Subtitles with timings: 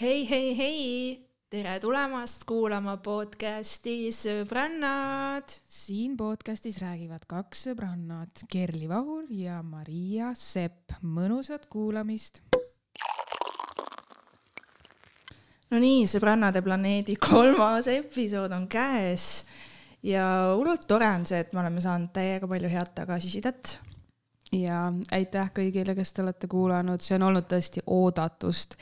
[0.00, 5.50] hei, hei, hei, tere tulemast kuulama podcasti Sõbrannad.
[5.66, 10.94] siin podcastis räägivad kaks sõbrannat, Kerli Vahur ja Maria Sepp.
[11.02, 12.44] mõnusat kuulamist.
[15.70, 19.44] no nii, Sõbrannade planeedi kolmas episood on käes
[20.02, 23.80] ja hullult tore on see, et me oleme saanud täiega palju head tagasisidet
[24.52, 28.78] ja aitäh kõigile, kes te olete kuulanud, see on olnud tõesti oodatust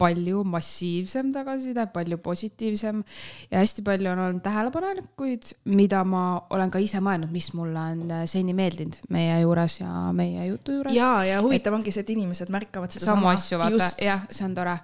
[0.00, 3.02] palju massiivsem tagasiside, palju positiivsem
[3.50, 8.14] ja hästi palju on olnud tähelepanelikuid, mida ma olen ka ise mõelnud, mis mulle on
[8.30, 10.96] seni meeldinud meie juures ja meie jutu juures.
[10.96, 14.46] ja, ja huvitav et, ongi see, et inimesed märkavad seda samu asju, vaata, jah, see
[14.48, 14.76] on tore.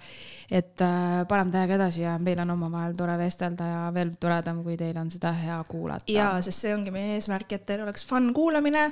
[0.46, 4.76] et äh, paneme täiega edasi ja meil on omavahel tore vestelda ja veel toredam, kui
[4.78, 6.12] teil on seda hea kuulata.
[6.12, 8.90] ja, sest see ongi meie eesmärk, et teil oleks fun kuulamine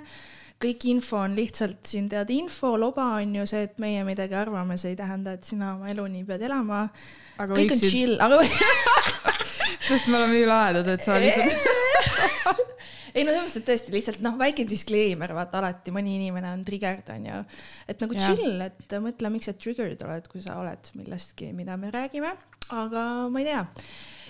[0.62, 4.94] kõik info on lihtsalt siin tead, infoloba on ju see, et meie midagi arvame, see
[4.94, 6.86] ei tähenda, et sina oma elu nii pead elama.
[7.40, 7.74] kõik võiksid...
[7.74, 8.40] on chill, aga
[9.88, 12.62] sest me oleme nii lahedad, et sa lihtsalt
[13.14, 16.64] ei no selles mõttes, et tõesti lihtsalt noh, väike disclaimer, vaata alati mõni inimene on
[16.66, 17.44] triggered onju.
[17.90, 18.32] et nagu ja.
[18.32, 22.34] chill, et mõtle, miks sa triggered oled, kui sa oled millestki, mida me räägime,
[22.74, 23.62] aga ma ei tea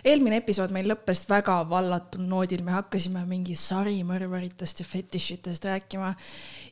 [0.04, 6.14] eelmine episood meil lõppes väga vallatul noodil, me hakkasime mingi sarimõrvaritest ja fetišitest rääkima.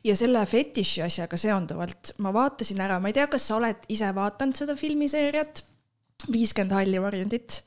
[0.03, 4.09] ja selle fetiši asjaga seonduvalt ma vaatasin ära, ma ei tea, kas sa oled ise
[4.15, 5.63] vaadanud seda filmiseeriat?
[6.31, 7.63] Viiskümmend halli varjundit.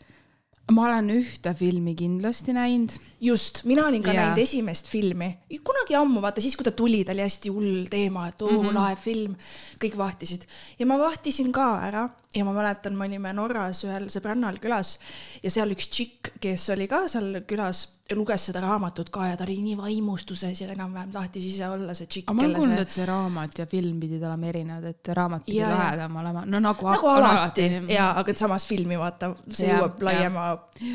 [0.72, 2.90] Ma olen ühte filmi kindlasti näinud.
[3.22, 4.24] just, mina olin ka yeah.
[4.24, 5.28] näinud esimest filmi,
[5.62, 8.64] kunagi ammu, vaata siis, kui ta tuli, ta oli hästi hull teema, et oo mm
[8.64, 8.74] -hmm.
[8.74, 9.36] lahe film,
[9.82, 10.46] kõik vahtisid.
[10.78, 14.96] Ja ma vahtisin ka ära ja ma mäletan, me olime Norras ühel sõbrannal külas
[15.42, 19.44] ja seal üks tšikk, kes oli ka seal külas luges seda raamatut ka ja ta
[19.46, 22.30] oli nii vaimustuses ja enam-vähem tahtis ise olla see tšikk.
[22.30, 26.20] ma olen kuulnud, et see raamat ja film pidid olema erinevad, et raamat pidi lahedam
[26.22, 27.94] olema, no nagu, nagu alati, alati..
[27.94, 30.50] ja, aga samas filmi vaata, see ja, jõuab laiema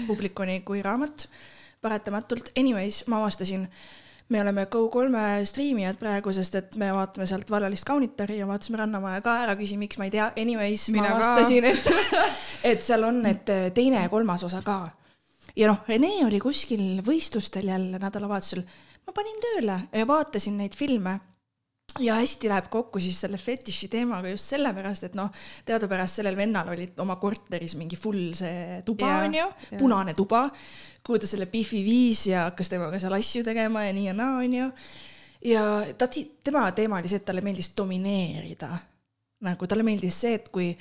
[0.07, 1.27] publikuni kui raamat.
[1.81, 2.51] Paratamatult.
[2.61, 3.63] Anyways, ma avastasin,
[4.31, 9.21] me oleme Go3 striimijad praegu, sest et me vaatame sealt Vallalist kaunitari ja vaatasime Rannamaja
[9.25, 10.31] ka ära, küsi, miks ma ei tea.
[10.39, 11.91] Anyways, ma avastasin, et,
[12.71, 14.79] et seal on, et teine ja kolmas osa ka
[15.55, 18.63] ja noh, Rene oli kuskil võistlustel jälle nädalavahetusel.
[19.07, 21.19] ma panin tööle ja vaatasin neid filme
[21.99, 25.31] ja hästi läheb kokku siis selle fetiši teemaga just sellepärast, et noh,
[25.67, 29.47] teadupärast sellel vennal oli oma korteris mingi full see tuba onju,
[29.79, 30.45] punane tuba,
[31.03, 34.39] kuhu ta selle Biffi viis ja hakkas temaga seal asju tegema ja nii ja naa
[34.39, 34.71] onju.
[35.51, 35.63] ja
[35.97, 36.07] ta,
[36.43, 38.71] tema teema oli see, et talle meeldis domineerida.
[39.41, 40.71] nagu talle meeldis see, et kui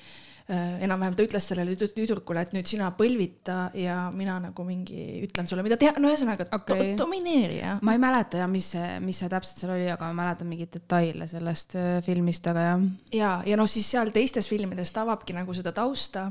[0.51, 5.65] enam-vähem ta ütles sellele tüdrukule, et nüüd sina põlvita ja mina nagu mingi ütlen sulle,
[5.67, 6.93] mida teha, no ühesõnaga okay.
[6.97, 7.77] do domineerija.
[7.87, 10.73] ma ei mäleta jah, mis see, mis see täpselt seal oli, aga ma mäletan mingeid
[10.75, 12.85] detaile sellest äh, filmist, aga jah.
[13.15, 16.29] ja, ja noh, siis seal teistes filmides ta avabki nagu seda tausta,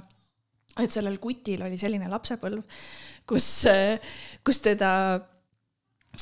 [0.79, 2.81] et sellel kutil oli selline lapsepõlv,
[3.29, 4.15] kus, äh,
[4.45, 5.27] kus teda äh,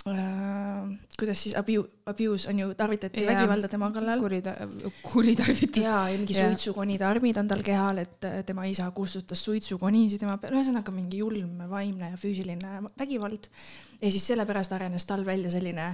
[0.03, 4.19] kuidas siis abu-, abuse on ju, tarvitati ja, vägivalda tema kallal.
[4.19, 4.55] kurita-,
[5.01, 5.81] kuritarvitati.
[5.81, 10.37] ja, ja mingi suitsukonide armid on tal kehal, et äh, tema isa kustutas suitsukonisid tema
[10.41, 13.49] peal, ühesõnaga mingi julm vaimne ja füüsiline vägivald.
[14.01, 15.89] ja siis sellepärast arenes tal välja selline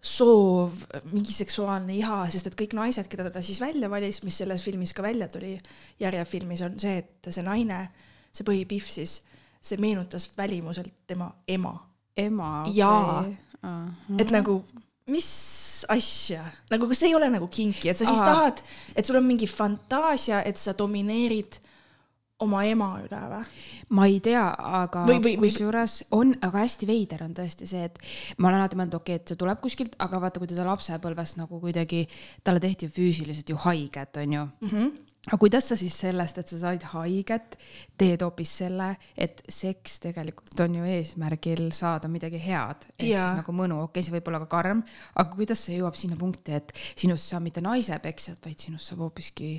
[0.00, 4.62] soov, mingi seksuaalne iha, sest et kõik naised, keda ta siis välja valis, mis selles
[4.62, 5.56] filmis ka välja tuli,
[6.00, 7.88] järjefilmis on see, et see naine,
[8.30, 9.20] see põhipihv siis,
[9.58, 11.74] see meenutas välimuselt tema ema
[12.18, 12.64] ema.
[12.74, 14.60] jaa okay., et nagu
[15.08, 15.28] mis
[15.88, 16.42] asja,
[16.72, 18.34] nagu kas see ei ole nagu kinki, et sa siis Aha.
[18.34, 18.60] tahad,
[18.96, 21.58] et sul on mingi fantaasia, et sa domineerid
[22.44, 23.40] oma ema üle või?
[23.96, 24.44] ma ei tea,
[24.82, 25.06] aga
[25.40, 27.98] kusjuures on, aga hästi veider on tõesti see, et
[28.38, 31.34] ma olen alati mõelnud, okei okay,, et see tuleb kuskilt, aga vaata, kui teda lapsepõlves
[31.40, 32.04] nagu kuidagi,
[32.46, 34.72] talle tehti ju füüsiliselt ju haiget, onju mm.
[34.72, 34.96] -hmm
[35.28, 37.58] aga kuidas sa siis sellest, et sa said haiget,
[38.00, 43.22] teed hoopis selle, et seks tegelikult on ju eesmärgil saada midagi head, ehk ja.
[43.22, 44.84] siis nagu mõnu, okei okay,, see võib olla ka karm,
[45.14, 49.52] aga kuidas see jõuab sinna punkti, et sinust saab mitte naisepeksjat, vaid sinust saab hoopiski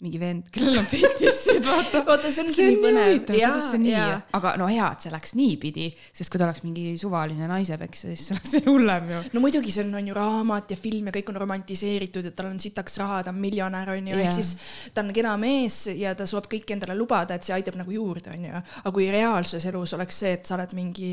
[0.00, 2.00] mingi vend, kellel on fetišid, vaata.
[2.06, 3.16] vaata, see ongi nii põnev.
[3.28, 3.98] kuidas see nii,
[4.38, 8.30] aga no hea, et see läks niipidi, sest kui ta oleks mingi suvaline naisepeksja, siis
[8.30, 9.18] see oleks veel hullem ju.
[9.34, 12.48] no muidugi, see on, on ju raamat ja film ja kõik on romantiseeritud, et tal
[12.48, 14.54] on sitaks raha, ta on miljonär, on ju, ehk siis
[14.96, 18.32] ta on kena mees ja ta suudab kõike endale lubada, et see aitab nagu juurde,
[18.32, 18.64] on ju.
[18.80, 21.12] aga kui reaalses elus oleks see, et sa oled mingi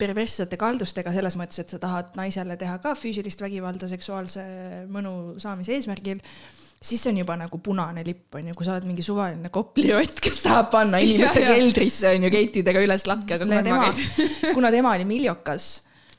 [0.00, 4.46] perverssete kaldustega selles mõttes, et sa tahad naisele teha ka füüsilist vägivalda seksuaalse
[4.94, 6.22] mõnu saamise eesmärgil
[6.80, 10.22] siis see on juba nagu punane lipp, on ju, kui sa oled mingi suvaline koplirott,
[10.24, 13.90] kes tahab panna inimese ja, keldrisse, on ju, keitidega üles lakke, aga kuna tema,
[14.56, 15.68] kuna tema oli miljokas,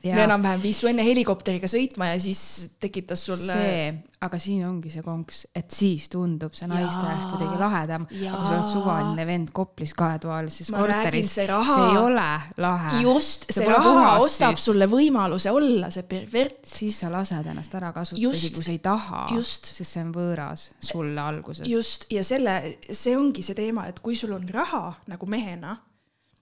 [0.09, 2.41] enam-vähem viis su enne helikopteriga sõitma ja siis
[2.81, 3.53] tekitas sulle.
[3.53, 3.83] see,
[4.25, 8.07] aga siin ongi see konks, et siis tundub see naisteaeg kuidagi lahedam.
[8.09, 12.29] aga sa oled suvaline vend Koplis kahetoalises korteris, see ei ole
[12.61, 13.01] lahe.
[13.03, 14.65] just, see raha ostab siis.
[14.71, 16.63] sulle võimaluse olla see pervert.
[16.65, 20.69] siis sa lased ennast ära kasutada, isegi kui sa ei taha, sest see on võõras
[20.79, 21.67] sulle alguses.
[21.69, 22.57] just, ja selle,
[22.89, 25.77] see ongi see teema, et kui sul on raha nagu mehena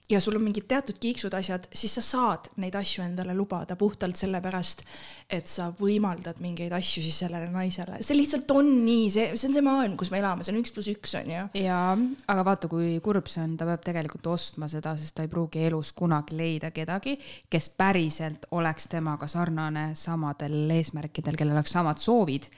[0.09, 4.17] ja sul on mingid teatud kiiksud asjad, siis sa saad neid asju endale lubada puhtalt
[4.17, 4.81] sellepärast,
[5.29, 7.99] et sa võimaldad mingeid asju siis sellele naisele.
[8.05, 10.73] see lihtsalt on nii, see, see on see maailm, kus me elame, see on üks
[10.73, 11.45] pluss üks on ju.
[11.61, 11.93] jaa,
[12.33, 15.63] aga vaata, kui kurb see on, ta peab tegelikult ostma seda, sest ta ei pruugi
[15.69, 17.17] elus kunagi leida kedagi,
[17.49, 22.49] kes päriselt oleks temaga sarnane samadel eesmärkidel, kellel oleks samad soovid,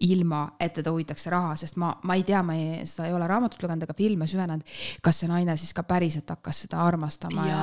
[0.00, 3.14] ilma et teda huvitaks see raha, sest ma, ma ei tea, ma ei, seda ei
[3.16, 7.46] ole raamatut lugenud ega filme süvenenud, kas see naine siis ka päriselt hakkas seda armastama
[7.48, 7.62] ja,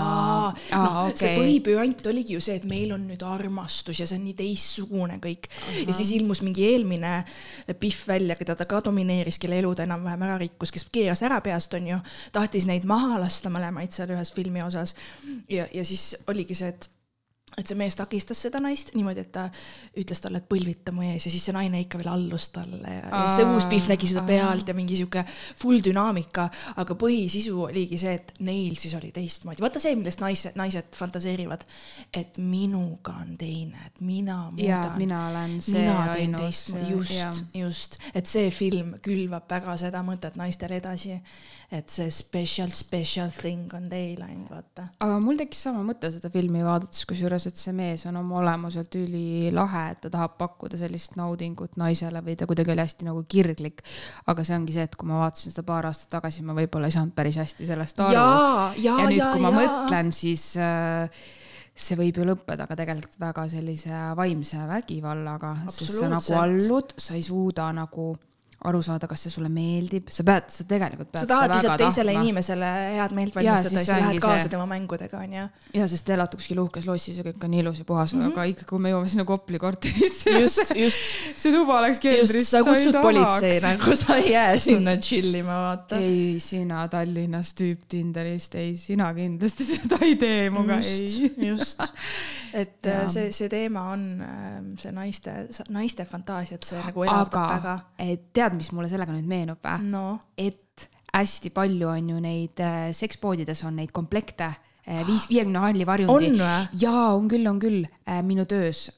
[0.68, 0.82] ja...
[0.82, 4.26] noh okay., see põhipööant oligi ju see, et meil on nüüd armastus ja see on
[4.28, 5.62] nii teistsugune kõik uh.
[5.62, 5.86] -huh.
[5.88, 7.14] ja siis ilmus mingi eelmine
[7.80, 11.40] Pihv välja, keda ta ka domineeris, kelle elu ta enam-vähem ära rikkus, kes keeras ära
[11.42, 12.02] peast, onju.
[12.36, 14.96] tahtis neid maha lasta mõlemaid seal ühes filmi osas.
[15.50, 16.90] ja, ja siis oligi see, et
[17.58, 19.46] et see mees takistas seda naist niimoodi, et ta
[20.00, 23.06] ütles talle, et põlvita mu ees ja siis see naine ikka veel allus talle ja,
[23.10, 25.24] ja see uus Pihv nägi seda pealt ja mingi sihuke
[25.62, 26.48] full dünaamika,
[26.82, 29.64] aga põhisisu oligi see, et neil siis oli teistmoodi.
[29.64, 31.64] vaata see, millest naised, naised fantaseerivad,
[32.14, 34.98] et minuga on teine, et mina muudan.
[35.00, 40.36] mina olen see mina teen teistmoodi, just, just, et see film külvab väga seda mõtet
[40.40, 41.16] naistele edasi,
[41.72, 44.90] et see special, special thing on teil ainult, vaata.
[45.00, 48.98] aga mul tekkis sama mõte seda filmi vaadates, kusjuures et see mees on oma olemuselt
[49.00, 53.82] ülilahe, et ta tahab pakkuda sellist naudingut naisele või ta kuidagi oli hästi nagu kirglik.
[54.32, 56.98] aga see ongi see, et kui ma vaatasin seda paar aastat tagasi, ma võib-olla ei
[56.98, 58.14] saanud päris hästi sellest aru.
[58.14, 58.28] ja,
[58.78, 59.58] ja, ja nüüd, kui ja, ma ja.
[59.62, 61.26] mõtlen, siis äh,
[61.76, 67.18] see võib ju lõppeda ka tegelikult väga sellise vaimse vägivallaga, sest sa nagu allud, sa
[67.18, 68.14] ei suuda nagu
[68.66, 72.14] aru saada, kas see sulle meeldib, sa pead, sa tegelikult pead sa tahad lihtsalt teisele
[72.14, 72.24] tahtma.
[72.24, 74.52] inimesele head meelt valmistada siis lähed kaasa see...
[74.54, 75.44] tema mängudega, onju.
[75.76, 78.34] ja, sest te elate kuskil uhkes lossis ja kõik on ilus ja puhas mm, -hmm.
[78.34, 80.34] aga ikka, kui me jõuame sinna Kopli korterisse.
[80.40, 81.12] just, just.
[81.36, 82.50] see tuba oleks keldris.
[82.50, 86.00] sa kutsud politsei nagu, sa ei jää sinna chill ima, vaata.
[86.02, 91.32] ei, sina Tallinnas tüüp Tinderist, ei, sina kindlasti seda ei tee muga, ei.
[91.52, 91.84] just,
[92.64, 93.06] et ja.
[93.12, 95.38] see, see teema on ähm, see naiste,
[95.70, 97.78] naiste fantaasiat, see nagu elavdab väga.
[98.34, 100.20] tead, mis mulle sellega nüüd meenub või no.?
[100.38, 100.62] et
[101.16, 106.32] hästi palju on ju neid äh, sekspoodides on neid komplekte äh, viis, viiekümne halli varjundi.
[106.82, 107.86] jaa, on küll, on küll.
[108.08, 108.90] Äh, minu töös,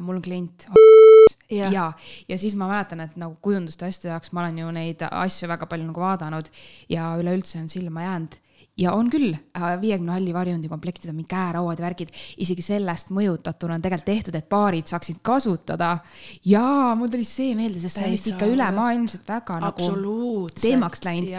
[0.00, 0.68] mul on klient.
[1.58, 1.90] ja, ja,
[2.28, 5.68] ja siis ma mäletan, et nagu kujunduste asjade jaoks ma olen ju neid asju väga
[5.68, 6.48] palju nagu vaadanud
[6.92, 8.40] ja üleüldse on silma jäänud
[8.78, 13.10] ja on küll, äh, viiekümne halli varjundi komplektid on mingi käerauad ja värgid, isegi sellest
[13.12, 15.98] mõjutatuna on tegelikult tehtud, et paarid saaksid kasutada.
[16.44, 19.88] ja mul tuli see meelde, sest see on vist ikka ülemaailmselt väga nagu
[20.56, 21.34] teemaks läinud.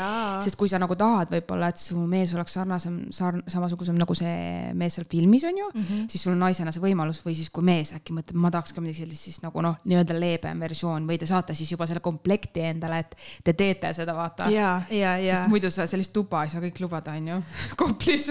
[0.46, 4.70] sest kui sa nagu tahad võib-olla, et su mees oleks sarnasem, sarn-, samasugusem nagu see
[4.78, 6.06] mees seal filmis on ju mm, -hmm.
[6.10, 8.82] siis sul on naisena see võimalus või siis, kui mees äkki mõtleb, ma tahaks ka
[8.82, 12.62] midagi sellist, siis nagu noh, nii-öelda leebem versioon või te saate siis juba selle komplekti
[12.62, 14.50] endale, et te teete seda, vaata.
[15.34, 17.44] sest muidu sa sellist tuba ei saa kõik lubada, on ju ju,
[17.80, 18.30] Koplis.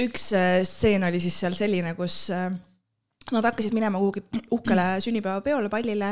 [0.00, 2.48] Üks äh, stseen oli siis seal selline, kus äh,
[3.32, 4.20] Nad hakkasid minema kuhugi
[4.52, 6.10] uhkele sünnipäevapeole, pallile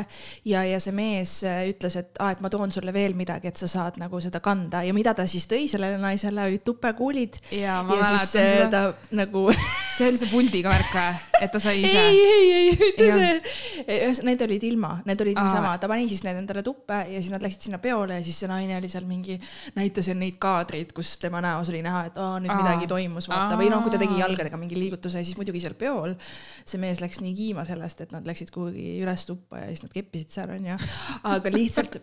[0.49, 3.59] ja, ja see mees äh, ütles, et aa, et ma toon sulle veel midagi, et
[3.59, 7.37] sa saad nagu seda kanda ja mida ta siis tõi sellele naisele, olid tupekuulid.
[7.53, 8.69] ja, ma ja mäletan seda.
[8.73, 9.45] ta nagu
[9.97, 12.01] see oli see puldiga värk või, et ta sai ise?
[12.01, 14.23] ei, ei, ei, mitte see.
[14.25, 17.45] Need olid ilma, need olid niisama, ta pani siis need endale tuppe ja siis nad
[17.45, 19.37] läksid sinna peole ja siis see naine oli seal mingi,
[19.77, 22.59] näitas neid kaadreid, kus tema näos oli näha, et aa, nüüd aa.
[22.63, 26.17] midagi toimus, vaata, või noh, kui ta tegi jalgadega mingi liigutuse, siis muidugi seal peol
[26.65, 29.93] see mees läks nii kiima sellest, et nad läksid kuhugi üles tuppa ja siis nad
[29.93, 30.79] keppisid seal onju,
[31.35, 31.99] aga lihtsalt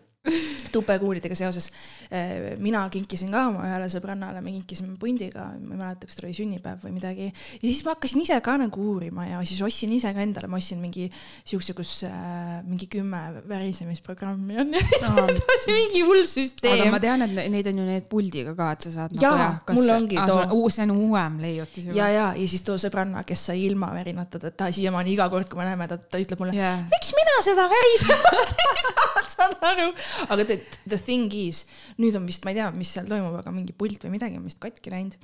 [0.71, 1.71] tupekuulidega seoses
[2.12, 6.29] eh, mina kinkisin ka oma ühele sõbrannale, me kinkisime pundiga, ma ei mäleta, kas tal
[6.29, 7.29] oli sünnipäev või midagi.
[7.31, 10.61] ja siis ma hakkasin ise ka nagu uurima ja siis ostsin ise ka endale, ma
[10.61, 11.07] ostsin mingi
[11.49, 14.83] siukse, kus äh, mingi kümme värisemisprogrammi on ja
[15.25, 16.85] edasi mingi hull süsteem.
[16.85, 19.57] aga ma tean, et neid on ju need puldiga ka, et sa saad nagu jah,
[19.65, 20.61] kas, mul ongi too.
[20.69, 21.97] see on uuem leiutis juba.
[21.97, 25.62] ja, ja, ja siis too sõbranna, kes sai ilma värinatada, ta siiamaani iga kord, kui
[25.62, 29.91] me näeme, ta, ta ütleb mulle yeah., miks mina seda värisemat ei saanud, saad aru
[30.29, 31.64] aga the, the thing is,
[32.00, 34.47] nüüd on vist, ma ei tea, mis seal toimub, aga mingi pult või midagi on
[34.49, 35.19] vist katki läinud.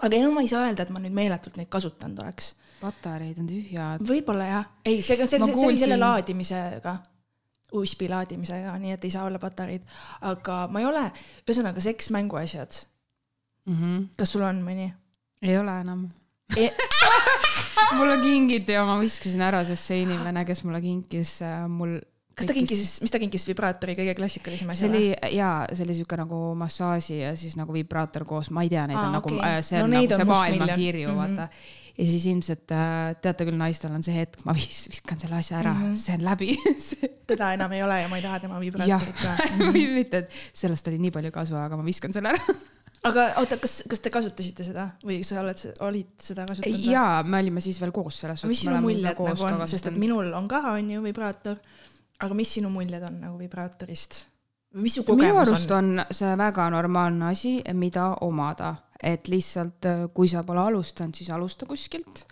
[0.00, 2.54] aga enam ma ei saa öelda, et ma nüüd meeletult neid kasutanud oleks.
[2.80, 4.06] patareid on tühjad.
[4.06, 6.98] võib-olla jah, ei, see, see, see, see oli selle laadimisega
[7.74, 9.86] USB laadimisega, nii et ei saa olla patareid,
[10.30, 11.04] aga ma ei ole,
[11.46, 12.84] ühesõnaga seks mänguasjad
[13.66, 13.74] mm.
[13.74, 14.04] -hmm.
[14.18, 14.92] kas sul on mõni?
[15.42, 16.06] ei ole enam
[16.56, 16.70] e
[17.98, 21.98] mulle kingiti ja ma viskasin ära, sest see inimene, kes mulle kinkis, äh, mul
[22.34, 24.82] kas ta kinkis, mis ta kinkis, vibraatori kõige klassikalisem asi?
[24.82, 28.72] see oli jaa, see oli siuke nagu massaaži ja siis nagu vibraator koos, ma ei
[28.72, 29.38] tea, neid Aa, on okay.
[29.38, 31.38] nagu, see on no, nagu see maailmakirju mm, -hmm.
[31.38, 31.48] vaata.
[31.98, 35.60] ja siis ilmselt äh, teate küll, naistel on see hetk, ma vis, viskan selle asja
[35.62, 35.98] ära mm, -hmm.
[36.04, 36.56] see on läbi
[37.30, 39.68] teda enam ei ole ja ma ei taha tema vibraatorit ka mm.
[39.68, 39.98] -hmm.
[40.00, 42.42] mitte, et sellest oli nii palju kasu, aga ma viskan selle ära
[43.08, 46.86] aga oota, kas, kas te kasutasite seda või sa oled, olid seda kasutanud?
[46.88, 48.52] jaa, me olime siis veel koos selles suhtes.
[48.52, 51.60] mis sinu muljed nagu on, sest et minul on ka on ju vibraator
[52.22, 54.24] aga mis sinu muljed on nagu vibraatorist?
[54.74, 55.98] mis su kogemus minu arust on?
[55.98, 61.30] on see väga normaalne asi, mida omada, et lihtsalt äh, kui sa pole alustanud, siis
[61.30, 62.24] alusta kuskilt.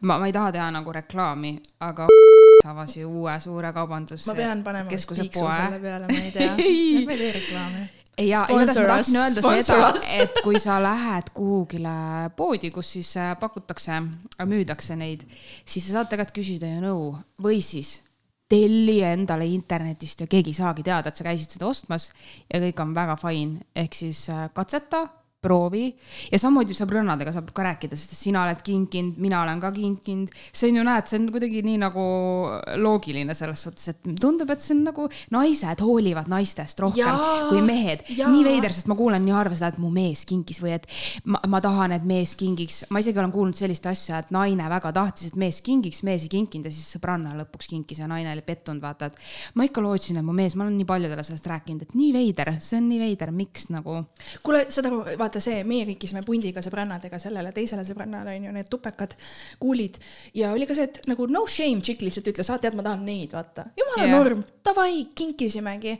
[0.00, 2.06] ma, ma ei taha teha nagu reklaami, aga
[2.70, 4.26] avas ju uue suure kaubandus.
[4.26, 6.52] ma pean panema vist tiiksu selle peale, ma ei tea.
[7.06, 7.86] ma ei tee reklaami
[8.18, 9.92] ja igatahes ma tahtsin öelda seda,
[10.22, 11.94] et kui sa lähed kuhugile
[12.36, 14.02] poodi, kus siis äh, pakutakse,
[14.46, 15.24] müüdakse neid,
[15.64, 17.08] siis sa saad tegelikult küsida ju nõu
[17.42, 17.98] või siis
[18.48, 22.08] telli endale internetist ja keegi ei saagi teada, et sa käisid seda ostmas
[22.48, 25.04] ja kõik on väga fine, ehk siis äh, katseta
[25.38, 25.84] proovi
[26.32, 30.32] ja samamoodi sõbrannadega saab ka rääkida, sest sina oled kinkinud, mina olen ka kinkinud.
[30.50, 32.06] see on ju, näed, see on kuidagi nii nagu
[32.82, 37.12] loogiline selles suhtes, et tundub, et see on nagu naised hoolivad naistest rohkem ja,
[37.52, 38.02] kui mehed.
[38.18, 40.88] nii veider, sest ma kuulen nii harva seda, et mu mees kinkis või et
[41.30, 42.80] ma, ma tahan, et mees kingiks.
[42.90, 46.34] ma isegi olen kuulnud sellist asja, et naine väga tahtis, et mees kingiks, mees ei
[46.34, 50.18] kinkinud ja siis sõbranna lõpuks kinkis ja naine oli pettunud, vaata, et ma ikka lootsin,
[50.18, 53.00] et mu mees, ma olen nii paljudele sellest rääkinud, et nii veider, see on nii
[53.06, 54.02] veider, miks nagu.
[54.42, 59.14] kuule, saad aru, vaata see, meie kinkisime pundiga sõbrannadega sellele teisele sõbrannale onju need tupekad
[59.60, 59.98] kuulid
[60.38, 63.04] ja oli ka see, et nagu no shame, tšikk lihtsalt ütles, aa tead, ma tahan
[63.06, 63.68] neid, vaata.
[63.78, 64.16] jumala yeah.
[64.16, 65.98] norm, davai, kinkisimegi.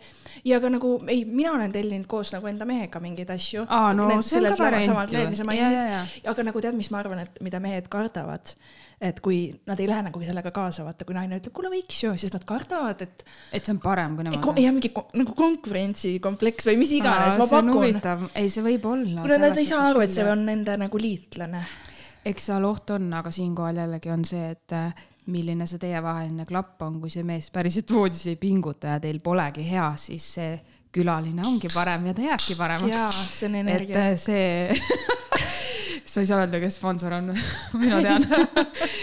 [0.48, 3.66] ja ka nagu ei, mina olen tellinud koos nagu enda mehega mingeid asju.
[3.68, 6.30] aa, no see on ka variant ju.
[6.32, 8.56] aga nagu tead, mis ma arvan, et mida mehed kardavad
[8.98, 12.14] et kui nad ei lähe nagu sellega kaasa, vaata, kui naine ütleb, kuule võiks ju,
[12.18, 13.22] siis nad kardavad, et.
[13.54, 14.48] et see on parem kui nemad.
[14.58, 18.00] jah, mingi nagu konkurentsikompleks või mis iganes, ma pakun.
[18.34, 19.22] ei, see võib olla.
[19.22, 21.62] kuule, nad ei saa aru, et see on nende nagu liitlane.
[22.26, 26.82] eks seal oht on, aga siinkohal jällegi on see, et äh, milline see teievaheline klapp
[26.88, 30.58] on, kui see mees päriselt voodis ei pinguta ja teil polegi hea, siis see
[30.98, 32.94] külaline ongi parem ja ta jääbki paremaks.
[32.96, 33.94] jaa, see on energia.
[33.94, 35.18] et äh, see
[36.08, 37.32] sa ei saa öelda, kes sponsor on
[37.82, 38.24] mina tean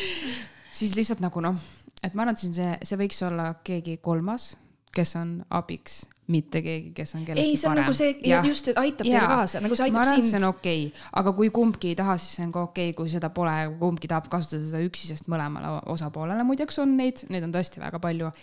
[0.79, 1.57] siis lihtsalt nagu noh,
[2.03, 4.53] et ma arvan, et see, see võiks olla keegi kolmas,
[4.95, 7.85] kes on abiks, mitte keegi, kes on kellestki ei, see on parem.
[7.85, 10.31] nagu see just, et aitab teile kaasa, nagu see aitab ma arvan, sind.
[10.31, 12.97] see on okei okay., aga kui kumbki ei taha, siis see on ka okei okay,,
[12.97, 17.45] kui seda pole, kumbki tahab kasutada seda üksi, sest mõlemale osapoolele muideks on neid, neid
[17.45, 18.33] on tõesti väga palju.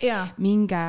[0.43, 0.85] minge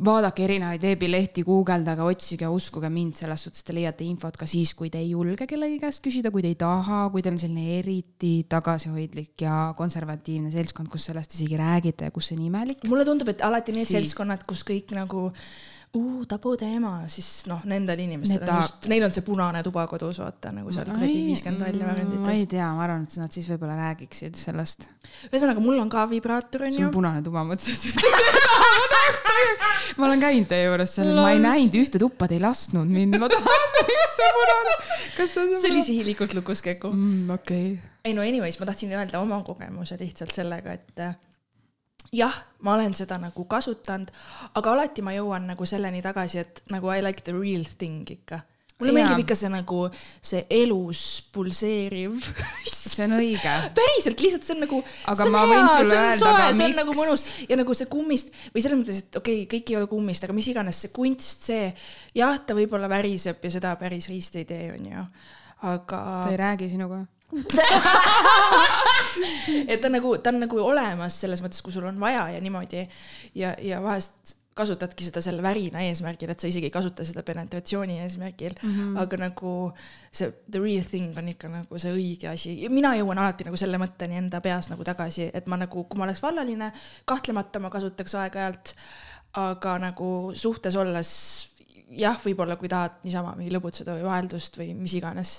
[0.00, 4.88] vaadake erinevaid veebilehti, guugeldage, otsige, uskuge mind, selles suhtes te leiate infot ka siis, kui
[4.92, 8.32] te ei julge kellegi käest küsida, kui te ei taha, kui teil on selline eriti
[8.50, 12.88] tagasihoidlik ja konservatiivne seltskond, kus sellest isegi räägite ja kus see on imelik.
[12.88, 13.98] mulle tundub, et alati need siis...
[13.98, 15.28] seltskonnad, kus kõik nagu
[15.92, 18.60] uu, tabuteema, siis noh, nendel inimestel on ta...
[18.62, 22.22] just, neil on see punane tuba kodus, vaata nagu seal kuradi viiskümmend välja variandites.
[22.24, 24.86] ma ei tea, ma arvan, et nad siis võib-olla räägiksid sellest.
[25.28, 26.78] ühesõnaga, mul on ka vibraator onju.
[26.78, 27.98] sul on punane tuba, mõtlesin
[29.98, 33.18] ma olen käinud teie juures seal, ma ei näinud ühte tuppa, te ei lasknud mind,
[33.20, 34.78] ma tahan üks see punane.
[35.18, 35.60] kas see on see?
[35.66, 37.28] see oli sihilikult lukus Keku mm,.
[37.36, 37.92] okei okay..
[38.08, 41.04] ei no anyways, ma tahtsin öelda oma kogemuse lihtsalt sellega, et
[42.12, 44.12] jah, ma olen seda nagu kasutanud,
[44.58, 48.42] aga alati ma jõuan nagu selleni tagasi, et nagu I like the real thing ikka.
[48.82, 52.16] mulle meeldib ikka see nagu see elus pulseeriv
[52.66, 53.52] see on õige.
[53.78, 54.80] päriselt, lihtsalt see on nagu.
[55.12, 56.56] aga ma võin hea, sulle öelda ka miks.
[56.58, 59.72] see on nagu mõnus ja nagu see kummist või selles mõttes, et okei okay,, kõik
[59.72, 61.70] ei ole kummist, aga mis iganes see kunst, see
[62.18, 65.06] jah, ta võib-olla väriseb ja seda päris riist ei tee, onju,
[65.70, 66.04] aga.
[66.26, 67.04] ta ei räägi sinuga
[69.72, 72.82] et ta nagu, ta on nagu olemas selles mõttes, kui sul on vaja ja niimoodi
[73.38, 77.94] ja, ja vahest kasutadki seda selle värina eesmärgil, et sa isegi ei kasuta seda penetratsiooni
[78.04, 78.98] eesmärgil mm, -hmm.
[79.00, 79.52] aga nagu
[80.12, 82.68] see the real thing on ikka nagu see õige asi.
[82.68, 86.04] mina jõuan alati nagu selle mõtteni enda peas nagu tagasi, et ma nagu, kui ma
[86.04, 86.72] oleks vallaline,
[87.04, 88.74] kahtlemata ma kasutaks aeg-ajalt,
[89.40, 91.48] aga nagu suhtes olles
[91.88, 95.38] jah, võib-olla kui tahad niisama mingi lõbutseda või vaheldust või mis iganes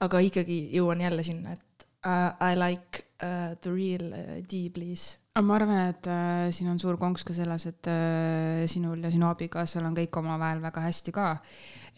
[0.00, 5.24] aga ikkagi jõuan jälle sinna, et uh, I like uh, the real uh, D, please
[5.42, 9.26] ma arvan, et äh, siin on suur konks ka selles, et äh, sinul ja sinu
[9.26, 11.32] abikaasal on kõik omavahel väga hästi ka.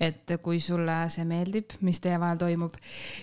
[0.01, 2.75] Et kui sulle see meeldib, mis teie vahel toimub,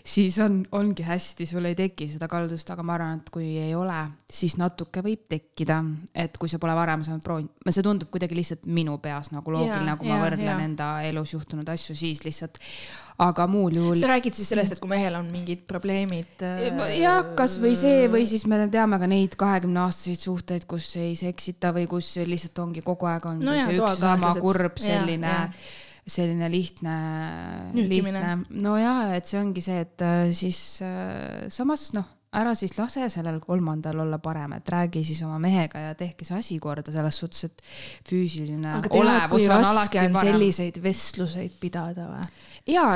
[0.06, 3.76] siis on, ongi hästi, sul ei teki seda kaldust, aga ma arvan, et kui ei
[3.78, 4.00] ole,
[4.30, 5.80] siis natuke võib tekkida,
[6.26, 9.98] et kui sa pole varem seda proovinud, see tundub kuidagi lihtsalt minu peas nagu loogiline,
[10.02, 10.60] kui ma võrdlen ja.
[10.66, 12.58] enda elus juhtunud asju, siis lihtsalt
[13.22, 13.96] aga muul juhul.
[13.96, 16.66] sa räägid siis sellest, et kui mehel on mingid probleemid äh,?
[16.98, 21.74] jah, kasvõi see või siis me teame ka neid kahekümne aastaseid suhteid, kus ei seksita
[21.76, 25.48] või kus lihtsalt ongi kogu aeg on no jah, see üks sama kurb selline ja,
[25.48, 26.96] ja selline lihtne,
[27.74, 32.74] lihtne, no ja, et see ongi see, et äh, siis äh, samas noh ära siis
[32.78, 36.94] lase sellel kolmandal olla parem, et räägi siis oma mehega ja tehke see asi korda
[36.94, 37.64] selles suhtes, et
[38.10, 42.28] füüsiline raske on, on selliseid vestluseid pidada või?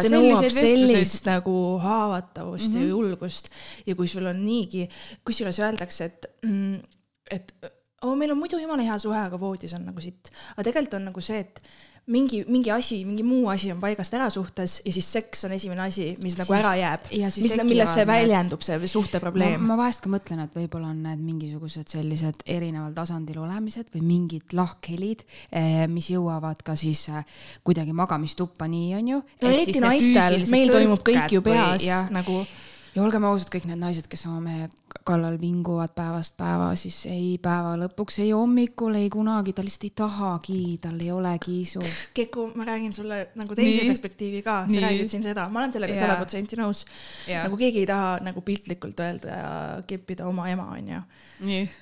[0.02, 2.82] see nõuab sellist nagu haavatavust mm -hmm.
[2.82, 2.90] ja mhm.
[2.90, 3.52] julgust
[3.86, 4.88] ja kui sul on niigi,
[5.26, 6.80] kusjuures öeldakse, et, mm,
[7.32, 7.54] et
[8.02, 10.32] oh, meil on muidu jumala hea suhe, aga voodis on nagu sitt.
[10.56, 11.62] aga tegelikult on nagu see, et
[12.08, 15.84] mingi, mingi asi, mingi muu asi on paigast ära suhtes ja siis seks on esimene
[15.88, 17.10] asi, mis siis, nagu ära jääb.
[17.12, 19.66] mis, milles see väljendub, see suhteprobleem.
[19.68, 24.56] ma vahest ka mõtlen, et võib-olla on need mingisugused sellised erineval tasandil olemised või mingid
[24.56, 29.22] lahkhelid, eh, mis jõuavad ka siis eh, kuidagi magamistuppa, nii on ju.
[29.44, 32.40] no eriti naistel, meil toimub kõik ju peas või, ja, nagu
[32.98, 34.68] ja olgem ausad, kõik need naised, kes oma mehe
[35.08, 39.94] kallal vinguvad päevast päeva, siis ei päeva lõpuks, ei hommikul, ei kunagi, ta lihtsalt ei
[40.02, 41.84] tahagi, tal ei ole kiisu.
[42.18, 43.92] Keku, ma räägin sulle nagu teise Nii.
[43.92, 44.84] perspektiivi ka, sa Nii.
[44.88, 46.84] räägid siin seda, ma olen sellega sada protsenti nõus.
[47.30, 49.52] nagu keegi ei taha nagu piltlikult öelda ja
[49.88, 51.04] keppida oma ema, onju.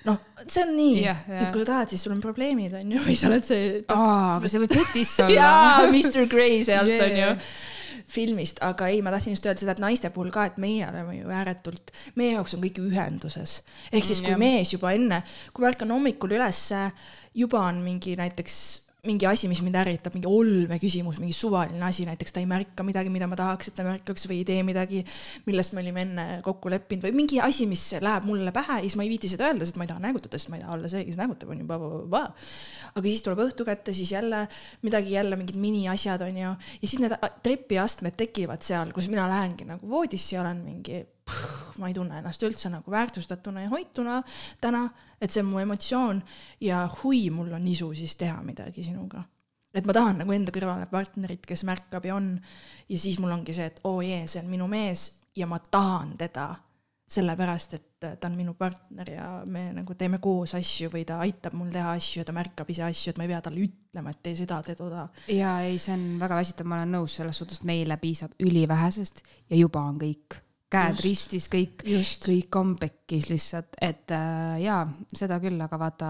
[0.09, 3.31] noh, see on nii, et kui sa tahad, siis sul on probleemid, onju, või sa
[3.31, 3.71] oled see.
[3.87, 5.39] aa, aga see võib fetiš olla.
[5.39, 7.31] jaa, Mr Grey sealt onju
[8.07, 11.17] filmist, aga ei, ma tahtsin just öelda seda, et naiste puhul ka, et meie oleme
[11.17, 13.59] ju ääretult, meie jaoks on kõik ühenduses.
[13.91, 16.89] ehk siis, kui mees juba enne, kui ma ärkan hommikul ülesse,
[17.33, 22.35] juba on mingi näiteks mingi asi, mis mind ärritab, mingi olmeküsimus, mingi suvaline asi, näiteks
[22.35, 25.01] ta ei märka midagi, mida ma tahaks, et ta märkaks või ei tee midagi,
[25.47, 28.97] millest me olime enne kokku leppinud või mingi asi, mis läheb mulle pähe ja siis
[28.99, 30.91] ma ei viiti seda öelda, sest ma ei taha nägutada, sest ma ei taha olla
[30.91, 31.67] see, kes nägutab, onju.
[32.91, 34.45] aga siis tuleb õhtu kätte, siis jälle
[34.85, 36.53] midagi, jälle mingid miniasjad, onju.
[36.55, 41.03] ja siis need trepiastmed tekivad seal, kus mina lähengi nagu voodisse ja olen mingi
[41.79, 44.19] ma ei tunne ennast üldse nagu väärtustatuna ja hoituna
[44.61, 44.85] täna,
[45.21, 46.21] et see on mu emotsioon
[46.63, 49.23] ja hui, mul on isu siis teha midagi sinuga.
[49.75, 52.35] et ma tahan nagu enda kõrvale partnerit, kes märkab ja on
[52.89, 55.59] ja siis mul ongi see, et oo oh jee, see on minu mees ja ma
[55.59, 56.53] tahan teda
[57.15, 61.53] sellepärast, et ta on minu partner ja me nagu teeme koos asju või ta aitab
[61.57, 64.23] mul teha asju ja ta märkab ise asju, et ma ei pea talle ütlema, et
[64.25, 65.09] tee seda, tee toda.
[65.29, 69.59] ja ei, see on väga väsitav, ma olen nõus selles suhtes, meile piisab ülivähesest ja
[69.59, 70.39] juba on kõik
[70.75, 71.83] käed just, ristis, kõik,
[72.25, 74.81] kõik on pekkis lihtsalt, et äh, jaa,
[75.15, 76.09] seda küll, aga vaata,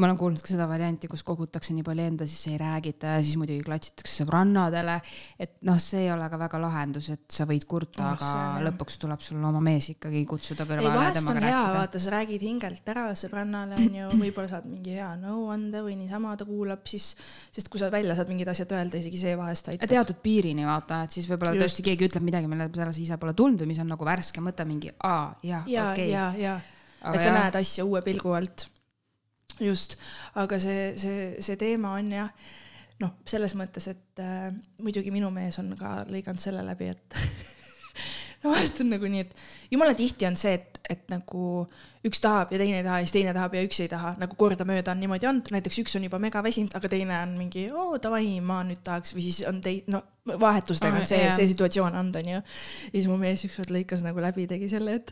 [0.00, 3.24] ma olen kuulnud ka seda varianti, kus kogutakse nii palju enda, siis ei räägita ja
[3.24, 4.98] siis muidugi klatsitakse sõbrannadele.
[5.42, 9.00] et noh, see ei ole ka väga lahendus, et sa võid kurta oh,, aga lõpuks
[9.02, 10.88] tuleb sul oma mees ikkagi kutsuda kõrvale.
[10.88, 15.12] ei, vahest on hea, vaata, sa räägid hingelt ära sõbrannale onju, võib-olla saad mingi hea
[15.20, 17.12] nõuande või niisama ta kuulab, siis,
[17.54, 19.90] sest kui sa välja saad mingid asjad öelda, isegi see vahest aitab.
[19.90, 23.34] teatud piirini vaata, et siis võib-olla tõesti keegi ütleb midagi, mille peale sa ise pole
[23.36, 26.08] tulnud või mis on nagu värske mõte, mingi aa, jah, okei.
[26.12, 26.54] ja, ja,
[27.02, 27.38] ja, et sa jah.
[27.40, 28.68] näed asja uue pilgu alt.
[29.60, 29.96] just,
[30.38, 32.30] aga see, see, see teema on jah,
[33.02, 34.48] noh, selles mõttes, et äh,
[34.84, 37.18] muidugi minu mees on ka lõiganud selle läbi, et
[38.46, 41.66] no vahest on nagu nii, et jumala tihti on see, et et nagu
[42.06, 44.36] üks tahab ja teine ei taha ja siis teine tahab ja üks ei taha, nagu
[44.38, 47.98] kordamööda on niimoodi olnud, näiteks üks on juba mega väsinud, aga teine on mingi oo
[48.02, 52.18] davai, ma nüüd tahaks või siis on tei-, no vahetustega on see, see situatsioon olnud,
[52.22, 52.38] onju.
[52.38, 55.10] ja siis mu mees ükskord lõikas nagu läbi, tegi selle, et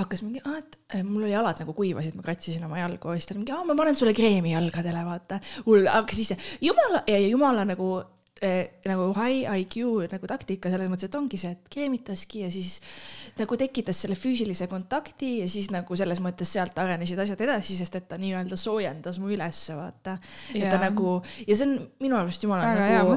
[0.00, 3.30] hakkas mingi, et eh, mul oli jalad nagu kuivasid, ma kratsisin oma jalgu ja siis
[3.30, 5.38] ta mingi, ma panen sulle kreemi jalgadele, vaata.
[5.68, 6.34] hull, aga siis
[6.64, 7.98] jumala ja jumala nagu
[8.40, 12.78] eh, nagu high IQ nagu taktika selles mõttes, et ongi see, et kreemitaski ja siis
[13.38, 18.00] nagu tekitas selle füüsilise kontakti ja siis nagu selles mõttes sealt arenesid asjad edasi, sest
[18.00, 20.18] et ta nii-öelda soojendas mu ülesse, vaata.
[20.54, 23.16] et ta nagu ja see on minu arust jumala nagu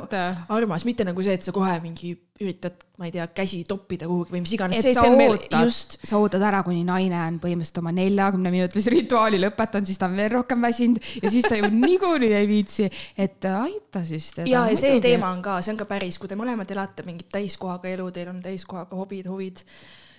[0.53, 4.33] armas, mitte nagu see, et sa kohe mingi üritad, ma ei tea, käsi toppida kuhugi
[4.33, 4.79] või mis iganes.
[4.81, 9.85] et sa ootad, sa ootad ära, kuni naine on põhimõtteliselt oma neljakümne minutilise rituaali lõpetanud,
[9.85, 14.01] siis ta on veel rohkem väsinud ja siis ta ju niikuinii ei viitsi, et aita
[14.07, 14.47] siis teda.
[14.49, 17.29] ja, ja see teema on ka, see on ka päris, kui te mõlemad elate mingit
[17.33, 19.61] täiskohaga elu, teil on täiskohaga hobid, huvid,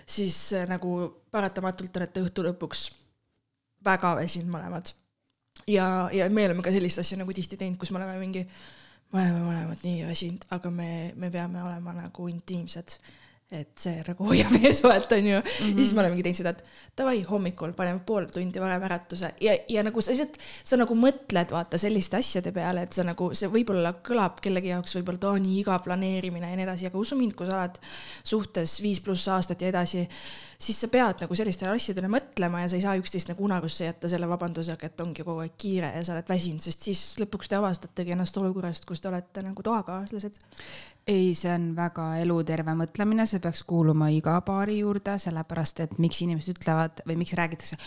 [0.06, 1.00] siis äh, nagu
[1.34, 2.86] paratamatult olete õhtu lõpuks
[3.84, 4.94] väga väsinud mõlemad.
[5.66, 8.46] ja, ja me oleme ka sellist asja nagu tihti teinud, kus me oleme mingi
[9.14, 12.96] me oleme mõlemad nii väsinud, aga me, me peame olema nagu intiimsed.
[13.54, 15.44] Et see nagu hoiab ees vaat onju mm.
[15.44, 15.70] -hmm.
[15.70, 16.64] ja siis me olemegi teinud seda, et
[16.98, 21.54] davai, hommikul paneme pool tundi varem äratuse ja, ja nagu sa lihtsalt, sa nagu mõtled
[21.54, 25.42] vaata selliste asjade peale, et sa nagu, see võib-olla kõlab kellegi jaoks võib-olla, et aa
[25.44, 27.78] nii igav planeerimine ja nii edasi, aga usu mind, kui sa oled
[28.24, 30.06] suhtes viis pluss aastat ja edasi,
[30.58, 34.08] siis sa pead nagu sellistele asjadele mõtlema ja sa ei saa üksteist nagu unarusse jätta
[34.08, 37.58] selle vabandusega, et ongi kogu aeg kiire ja sa oled väsinud, sest siis lõpuks te
[37.60, 40.40] avastategi ennast olukorrast, kus te olete nagu toakaaslased
[41.06, 46.20] ei, see on väga eluterve mõtlemine, see peaks kuuluma iga paari juurde, sellepärast et miks
[46.24, 47.78] inimesed ütlevad või miks räägitakse,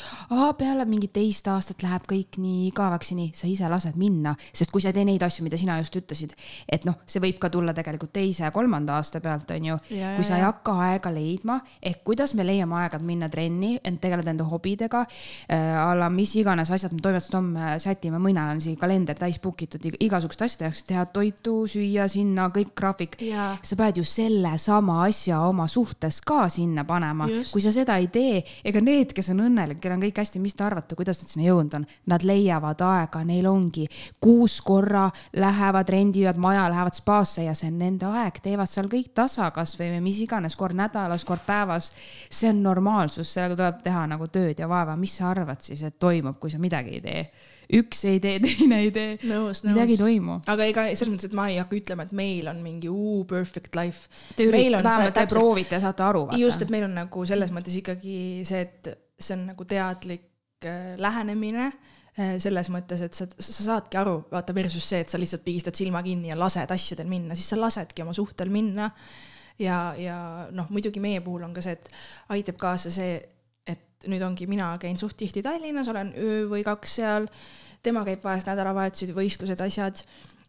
[0.57, 4.73] peale mingit teist aastat läheb kõik nii igavaks ja nii, sa ise lased minna, sest
[4.73, 6.35] kui sa ei tee neid asju, mida sina just ütlesid,
[6.69, 9.79] et noh, see võib ka tulla tegelikult teise ja kolmanda aasta pealt, on ju.
[9.89, 14.01] kui sa ei hakka aega leidma, ehk kuidas me leiame aega, et minna trenni, ent
[14.01, 18.61] tegeleda enda hobidega äh,, a la mis iganes asjad me toimetust homme sätime, mina olen
[18.61, 23.17] siin kalender täis book itud igasuguste asjade jaoks, teha toitu, süüa sinna, kõik graafik.
[23.63, 27.27] Sa pead ju sellesama asja oma suhtes ka sinna panema.
[27.51, 30.55] kui sa seda ei tee, ega need, kes on õnnelikud, kellel on kõik hästi, mis
[30.57, 31.87] te arvate, kuidas nad sinna jõudnud on?
[32.11, 33.87] Nad leiavad aega, neil ongi
[34.23, 39.11] kuus korra lähevad, rendivad maja, lähevad spaasse ja see on nende aeg, teevad seal kõik
[39.17, 41.91] tasa kasvõi või mis iganes, kord nädalas, kord päevas.
[42.29, 44.95] see on normaalsus, sellega tuleb teha nagu tööd ja vaeva.
[44.95, 47.29] mis sa arvad siis, et toimub, kui sa midagi ei tee?
[47.73, 49.17] Üks ei tee, teine ei tee.
[49.23, 50.39] midagi ei toimu.
[50.47, 53.75] aga ega selles mõttes, et ma ei hakka ütlema, et meil on mingi uu perfect
[53.79, 54.07] life.
[54.37, 56.27] Te vähemalt te proovite ja saate aru.
[56.39, 60.95] just, et meil on nagu selles mõttes ikkagi see, et see on nagu teadlik äh,
[61.01, 65.45] lähenemine äh, selles mõttes, et sa, sa saadki aru, vaata versus see, et sa lihtsalt
[65.45, 68.91] pigistad silma kinni ja lased asjadel minna, siis sa lasedki oma suhtel minna.
[69.59, 70.17] ja, ja
[70.53, 71.91] noh, muidugi meie puhul on ka see, et
[72.35, 73.17] aitab kaasa see,
[73.97, 77.27] et nüüd ongi, mina käin suht tihti Tallinnas, olen öö või kaks seal,
[77.83, 80.03] tema käib vahest nädalavahetused, võistlused, asjad,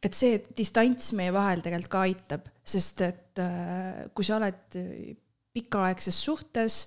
[0.04, 4.78] et see distants meie vahel tegelikult ka aitab, sest et äh, kui sa oled
[5.56, 6.82] pikaaegses suhtes,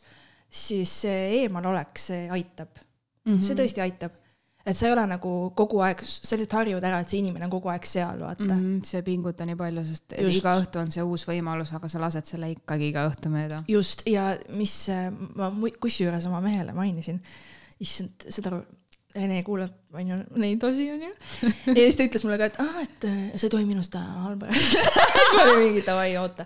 [0.52, 3.32] siis see eemalolek, see aitab mm.
[3.34, 3.44] -hmm.
[3.48, 4.21] see tõesti aitab
[4.66, 7.54] et sa ei ole nagu kogu aeg, sa lihtsalt harjud ära, et see inimene on
[7.54, 8.60] kogu aeg seal, vaata mm.
[8.60, 10.42] -hmm, see ei pinguta nii palju, sest just.
[10.42, 13.64] iga õhtu on see uus võimalus, aga sa lased selle ikkagi iga õhtu mööda.
[13.72, 14.76] just, ja mis
[15.36, 17.22] ma kusjuures oma mehele mainisin,
[17.82, 18.62] issand, seda
[19.12, 21.10] Rene kuulab, onju, neid osi, onju.
[21.76, 24.94] ja siis ta ütles mulle ka, et aa, et sa ei tohi minust halba rääkida
[25.18, 26.46] siis ma olin mingi davai, oota.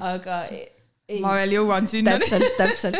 [0.00, 0.40] aga.
[1.22, 2.16] Ma veel jõuan sinna.
[2.16, 2.98] täpselt, täpselt.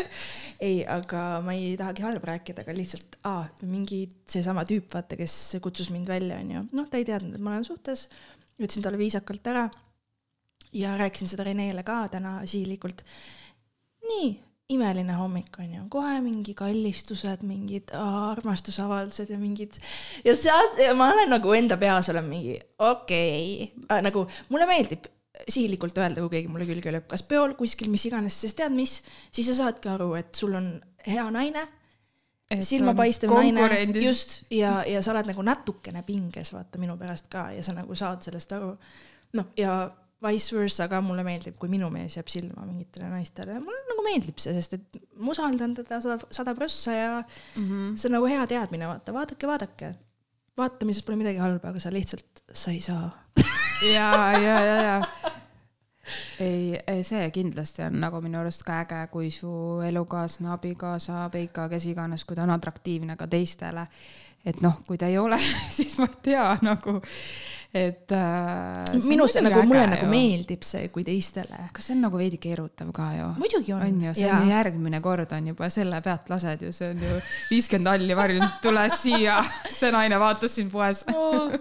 [0.62, 5.58] ei, aga ma ei tahagi halba rääkida, aga lihtsalt, aa, mingi seesama tüüp, vaata, kes
[5.64, 6.66] kutsus mind välja, onju.
[6.76, 8.06] noh, ta ei teadnud, et ma olen suhtes.
[8.56, 9.68] ütlesin talle viisakalt ära.
[10.72, 13.04] ja rääkisin seda Renele ka täna sihilikult.
[14.06, 14.36] nii,
[14.74, 19.78] imeline hommik on ju, kohe mingi kallistused, mingid armastusavaldused ja mingid
[20.24, 23.86] ja sealt, ma olen nagu enda peas olen mingi okei okay.
[23.90, 25.06] äh,, nagu mulle meeldib
[25.48, 29.00] sihilikult öelda, kui keegi mulle külge lööb, kas peol, kuskil, mis iganes, sest tead mis,
[29.34, 30.70] siis sa saadki aru, et sul on
[31.06, 31.66] hea naine,
[32.62, 33.66] silmapaistev naine,
[34.00, 37.94] just, ja, ja sa oled nagu natukene pinges, vaata minu pärast ka ja sa nagu
[37.98, 38.72] saad sellest aru.
[39.36, 39.80] noh, ja
[40.22, 44.40] vice versa ka mulle meeldib, kui minu mees jääb silma mingitele naistele, mulle nagu meeldib
[44.40, 47.96] see, sest et ma usaldan teda sada, sada prossa ja mm -hmm.
[47.96, 49.94] see on nagu hea teadmine, vaata, vaadake, vaadake.
[50.56, 53.10] vaatamises pole midagi halba, aga sa lihtsalt, sa ei saa
[53.82, 55.02] ja, ja, ja, ja.
[56.40, 59.50] ei, ei, see kindlasti on nagu minu arust ka äge, kui su
[59.84, 63.86] elukaaslane, abikaasa, peika, kes iganes, kui ta on atraktiivne ka teistele.
[64.46, 65.38] et noh, kui ta ei ole,
[65.76, 67.00] siis ma ei tea nagu
[67.76, 68.96] et äh,.
[69.04, 71.58] minus nagu, mulle nagu meeldib see, kui teistele.
[71.76, 73.28] kas see on nagu veidi keerutav ka ju?
[73.40, 73.82] muidugi on.
[73.84, 74.38] on ju, see ja.
[74.40, 77.18] on järgmine kord on juba selle pealt lased ju, see on ju
[77.50, 79.36] viiskümmend halli varjunud, tule siia,
[79.78, 81.52] see naine vaatas sind poes oh..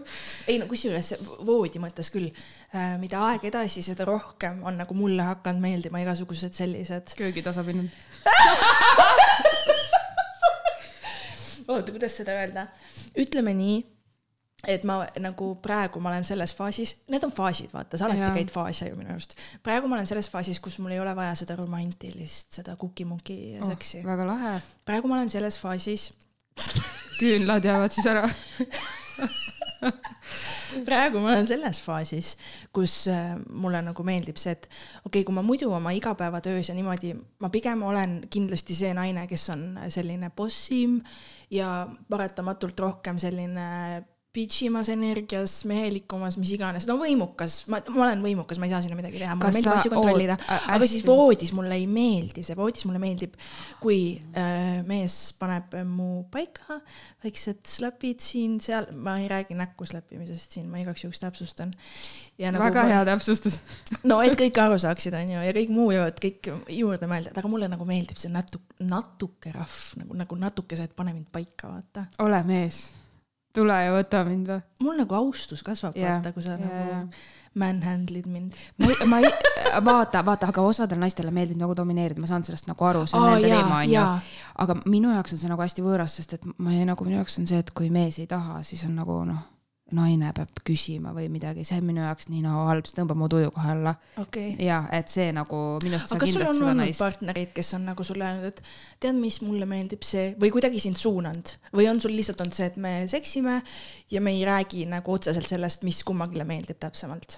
[0.47, 2.30] ei no kusjuures voodi mõttes küll,
[2.75, 7.15] äh, mida aeg edasi, seda rohkem on nagu mulle hakanud meeldima igasugused sellised.
[7.19, 7.89] köögitasapinnud
[11.67, 12.67] oota, kuidas seda öelda?
[13.17, 13.94] ütleme nii
[14.67, 18.51] et ma nagu praegu ma olen selles faasis, need on faasid, vaata, sa alati käid
[18.54, 19.38] faase ju minu arust.
[19.63, 23.69] praegu ma olen selles faasis, kus mul ei ole vaja seda romantilist, seda kukimuki oh,
[23.73, 24.04] seksi.
[24.06, 24.60] väga lahe.
[24.86, 26.12] praegu ma olen selles faasis
[27.19, 28.28] küünlad jäävad siis ära
[30.88, 32.34] praegu ma olen selles faasis,
[32.75, 36.75] kus äh, mulle nagu meeldib see, et okei okay,, kui ma muidu oma igapäevatöös ja
[36.78, 40.99] niimoodi, ma pigem olen kindlasti see naine, kes on selline bossim
[41.54, 43.69] ja paratamatult rohkem selline
[44.36, 48.98] bitchimas energias, mehelikumas, mis iganes, no võimukas, ma, ma olen võimukas, ma ei saa sinna
[48.98, 50.36] midagi teha, mulle meeldib asju kontrollida,
[50.74, 52.43] aga siis voodis mulle ei meeldi.
[52.45, 53.38] See, voodis mulle meeldib,
[53.80, 54.00] kui
[54.36, 56.82] äh, mees paneb mu paika,
[57.24, 61.71] väiksed slapid siin-seal, ma ei räägi näkku slappimisest siin, ma igaks juhuks täpsustan.
[62.41, 62.91] Nagu väga ma...
[62.91, 63.62] hea täpsustus.
[64.10, 67.69] No et kõik aru saaksid, onju, ja kõik muu jõuavad kõik juurde mõelda, aga mulle
[67.71, 72.06] nagu meeldib see natuke, natuke rahv, nagu, nagu natukese, et pane mind paika, vaata.
[72.26, 72.84] ole mees
[73.56, 74.62] tule ja võta mind või?
[74.86, 77.26] mul nagu austus kasvab yeah., vaata, kui sa yeah, nagu yeah.
[77.62, 78.60] manhandle'id mind.
[78.82, 79.32] ma ei, ma ei,
[79.89, 83.28] vaata, vaata, aga osadele naistele meeldib nagu domineerida, ma saan sellest nagu aru, see on
[83.28, 84.06] oh, nende teema, onju.
[84.65, 87.39] aga minu jaoks on see nagu hästi võõras, sest et ma ei, nagu minu jaoks
[87.41, 89.55] on see, et kui mees ei taha, siis on nagu noh
[89.93, 93.28] naine peab küsima või midagi, see on minu jaoks nii nagu halb, see tõmbab mu
[93.30, 93.93] tuju kohe alla.
[94.24, 94.56] Okay..
[94.65, 96.15] ja et see nagu minu arust.
[96.15, 97.02] aga sul on olnud naist...
[97.04, 98.63] partnerid, kes on nagu sulle öelnud, et
[99.06, 101.54] tead, mis mulle meeldib see või kuidagi sind suunanud?
[101.78, 103.60] Või on sul lihtsalt olnud see, et me seksime
[104.12, 107.38] ja me ei räägi nagu otseselt sellest, mis kummagile meeldib täpsemalt?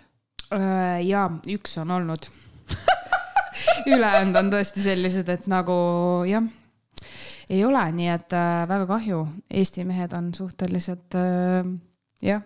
[0.55, 2.29] Äh, ja üks on olnud.
[3.91, 5.75] Ülejäänud on tõesti sellised, et nagu
[6.29, 6.47] jah
[7.47, 9.21] ei ole, nii et äh, väga kahju,
[9.59, 11.67] Eesti mehed on suhteliselt äh,
[12.23, 12.43] jah,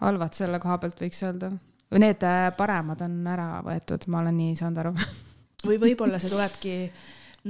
[0.00, 1.50] halvad selle koha pealt võiks öelda.
[1.90, 4.94] või need äh, paremad on ära võetud, ma olen nii saanud aru
[5.68, 6.76] või võib-olla see tulebki,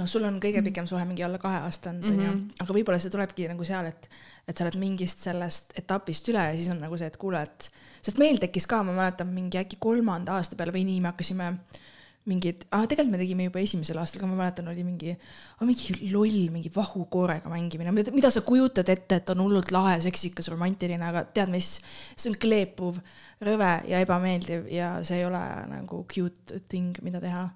[0.01, 2.65] noh, sul on kõige pikem suhe mingi alla kahe aasta olnud, onju, mhm.
[2.65, 4.11] aga võib-olla see tulebki nagu seal, et,
[4.49, 7.71] et sa oled mingist sellest etapist üle ja siis on nagu see, et kuule, et,
[8.01, 11.53] sest meil tekkis ka, ma mäletan, mingi äkki kolmanda aasta peale või nii, me hakkasime
[11.53, 11.81] äh,
[12.29, 16.11] mingid ah,, tegelikult me tegime juba esimesel aastal, aga ma mäletan, oli mingi oh,, mingi
[16.13, 21.25] loll, mingi vahukoorega mängimine, mida sa kujutad ette, et on hullult lahe, seksikas, romantiline, aga
[21.33, 21.79] tead mis,
[22.13, 23.01] see on kleepuv,
[23.47, 25.41] rõve ja ebameeldiv ja see ei ole
[25.73, 27.49] nagu cute thing, mida teha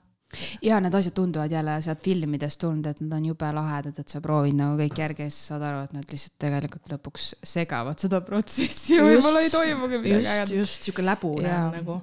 [0.64, 4.22] ja need asjad tunduvad jälle sealt filmidest tulnud, et nad on jube lahedad, et sa
[4.24, 8.20] proovid nagu kõik järgi ja siis saad aru, et nad lihtsalt tegelikult lõpuks segavad seda
[8.24, 10.56] protsessi ja võib-olla ei toimugi midagi ägedat.
[10.58, 12.00] just sihuke läbune nagu.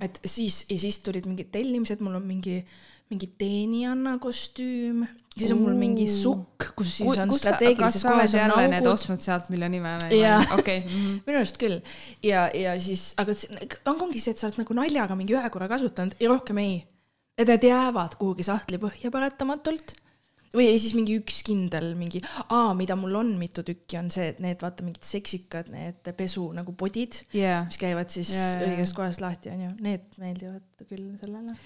[0.00, 2.60] et siis ja siis tulid mingid tellimised, mul on mingi
[3.06, 5.04] mingi teenijanna kostüüm,
[5.36, 8.72] siis on mul mingi sukk, kus siis on strateegilises kohas on augud.
[8.72, 10.82] Need ostnud sealt, mille nime ma ei mäleta, okei.
[11.28, 11.78] minu arust küll
[12.26, 13.36] ja, ja siis, aga
[13.94, 16.80] ongi see, et sa oled nagu naljaga mingi ühe korra kasutanud ja rohkem ei
[17.38, 19.92] et need jäävad kuhugi sahtli põhja paratamatult
[20.56, 22.20] või siis mingi üks kindel mingi,
[22.54, 26.46] aa, mida mul on mitu tükki, on see, et need vaata mingid seksikad, need pesu
[26.56, 28.96] nagu podid yeah., mis käivad siis yeah, õigest yeah.
[28.98, 31.56] kohast lahti, onju, need meeldivad küll sellele.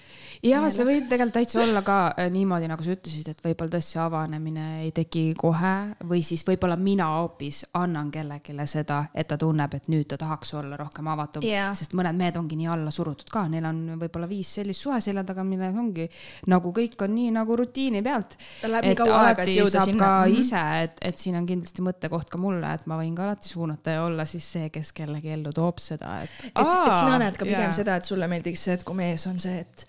[0.47, 3.99] ja see võib tegelikult täitsa olla ka äh, niimoodi, nagu sa ütlesid, et võib-olla tõesti
[4.01, 5.73] avanemine ei teki kohe
[6.07, 10.53] või siis võib-olla mina hoopis annan kellelegi seda, et ta tunneb, et nüüd ta tahaks
[10.59, 14.29] olla rohkem avatum yeah., sest mõned mehed ongi nii alla surutud ka, neil on võib-olla
[14.29, 16.07] viis sellist suhe selja taga, milles ongi
[16.51, 20.03] nagu kõik on nii nagu rutiini pealt läheb nii kaua aega, et jõuda sinna.
[20.03, 20.39] ka mm -hmm.
[20.39, 23.97] ise, et, et siin on kindlasti mõttekoht ka mulle, et ma võin ka alati suunata
[23.97, 26.29] ja olla siis see, kes kellegi ellu toob seda, et.
[26.45, 27.75] et, et sina näed ka pigem yeah.
[27.75, 29.85] seda, et sulle meeldiks see, et kui mees on see, et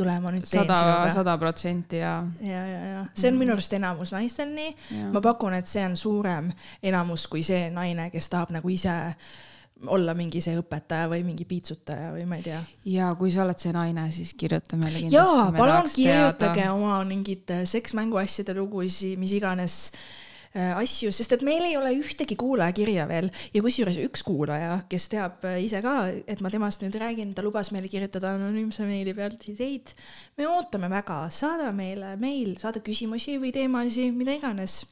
[0.00, 1.10] tule, ma nüüd teen sinuga.
[1.12, 2.14] sada protsenti ja.
[2.40, 4.74] ja, ja, ja see on minu arust enamus naistel nii.
[5.12, 6.50] ma pakun, et see on suurem
[6.82, 8.96] enamus kui see naine, kes tahab nagu ise
[9.88, 12.60] olla mingi see õpetaja või mingi piitsutaja või ma ei tea.
[12.92, 15.16] ja kui sa oled see naine, siis kirjuta meile kindlasti.
[15.16, 16.74] jaa, palun kirjutage teada.
[16.74, 19.76] oma mingit seksmänguasjade lugusid, mis iganes
[20.52, 25.08] äh, asju, sest et meil ei ole ühtegi kuulajakirja veel ja kusjuures üks kuulaja, kes
[25.12, 25.96] teab äh, ise ka,
[26.28, 29.94] et ma temast nüüd räägin, ta lubas meile kirjutada anonüümse meili pealt ideid.
[30.36, 34.82] me ootame väga, saada meile meil, saada küsimusi või teemasid, mida iganes.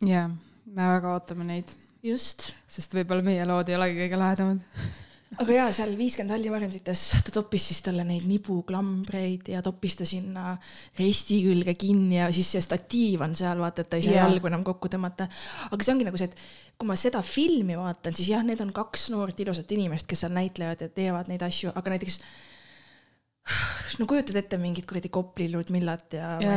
[0.00, 0.30] jaa,
[0.72, 2.52] me väga ootame neid just.
[2.70, 4.80] sest võib-olla meie lood ei olegi kõige lahedamad
[5.42, 10.54] aga jaa, seal viiskümmend hallivarjendites ta toppis siis talle neid nibuklambreid ja toppis ta sinna
[10.98, 14.28] risti külge kinni ja siis see statiiv on seal, vaata, et ta ei saa yeah.
[14.28, 15.28] jalgu enam kokku tõmmata.
[15.68, 18.72] aga see ongi nagu see, et kui ma seda filmi vaatan, siis jah, need on
[18.74, 22.20] kaks noort ilusat inimest, kes seal näitlevad ja teevad neid asju, aga näiteks
[23.98, 26.56] no kujutad ette mingit kuradi Kopli Ludmillat ja, ja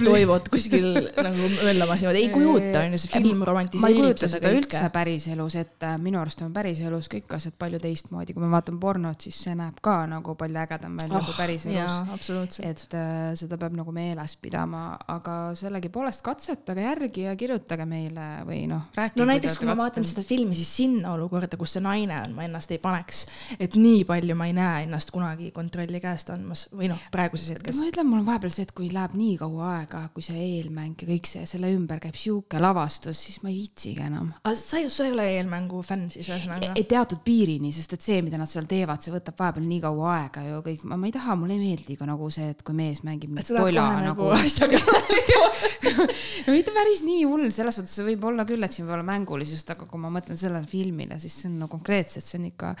[0.00, 4.38] Toivot kuskil nagu möllamas niimoodi, ei kujuta, onju, see film romantiseerib ma ei kujuta seda,
[4.38, 8.80] seda üldse päriselus ette, minu arust on päriselus kõik asjad palju teistmoodi, kui me vaatame
[8.82, 12.60] pornot, siis see näeb ka nagu palju ägedam välja oh, kui päriselus.
[12.64, 18.64] et äh, seda peab nagu meeles pidama, aga sellegipoolest katsetage järgi ja kirjutage meile või
[18.70, 18.88] noh.
[19.18, 22.46] no näiteks, kui ma vaatan seda filmi, siis sinna olukorda, kus see naine on, ma
[22.48, 23.26] ennast ei paneks,
[23.60, 27.78] et nii palju ma ei näe ennast kunagi kontrolli käest andmas või noh, praeguses hetkes.
[27.80, 31.00] ma ütlen, mul on vahepeal see, et kui läheb nii kaua aega, kui see eelmäng
[31.00, 34.32] ja kõik see, selle ümber käib sihuke lavastus, siis ma ei viitsigi enam.
[34.42, 36.72] aga sa, sa ei ole eelmängu fänn siis ühesõnaga?
[36.76, 40.12] ei, teatud piirini, sest et see, mida nad seal teevad, see võtab vahepeal nii kaua
[40.18, 43.04] aega ju kõik, ma ei taha, mulle ei meeldi ka nagu see, et kui mees
[43.06, 44.80] mängib mingit tola nagu, nagu asjaga
[46.46, 49.72] no mitte päris nii hull, selles suhtes võib olla küll, et siin võib olla mängulisust,
[49.72, 52.74] aga kui ma mõtlen sellele filmile, siis see on no konkreetselt, see on ikka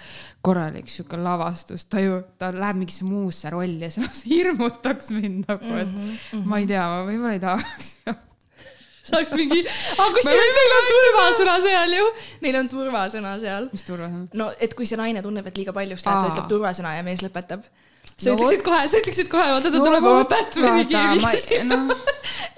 [0.44, 5.46] korralik sihuke lavastus, ta ju, ta läheb mingisse muusse rolli ja see lausa hirmutaks mind
[5.46, 6.50] nagu, et mm -hmm.
[6.50, 7.94] ma ei tea, ma võib-olla ei tahaks
[9.10, 12.08] saaks mingi, aga kusjuures neil on turvasõna seal ju,
[12.44, 13.68] neil on turvasõna seal.
[13.74, 14.26] mis turvasõna?
[14.40, 17.24] no, et kui see naine tunneb, et liiga paljust läheb, ta ütleb turvasõna ja mees
[17.24, 17.64] lõpetab.
[18.10, 21.96] Sa no, ütleksid kohe, sa ütleksid kohe, vaata ta no, tuleb oma Batman'i kiiviga no.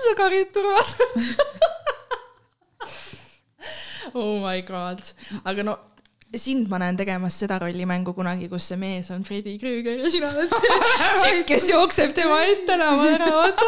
[0.04, 0.88] sa karid turvad
[4.18, 5.02] oh my god,
[5.42, 5.78] aga no
[6.40, 10.30] sind ma näen tegemas seda rollimängu kunagi, kus see mees on Freddy Krüger ja sina
[10.32, 10.76] oled see
[11.20, 13.66] tšikk, kes jookseb tema eest tänaval ära, vaata.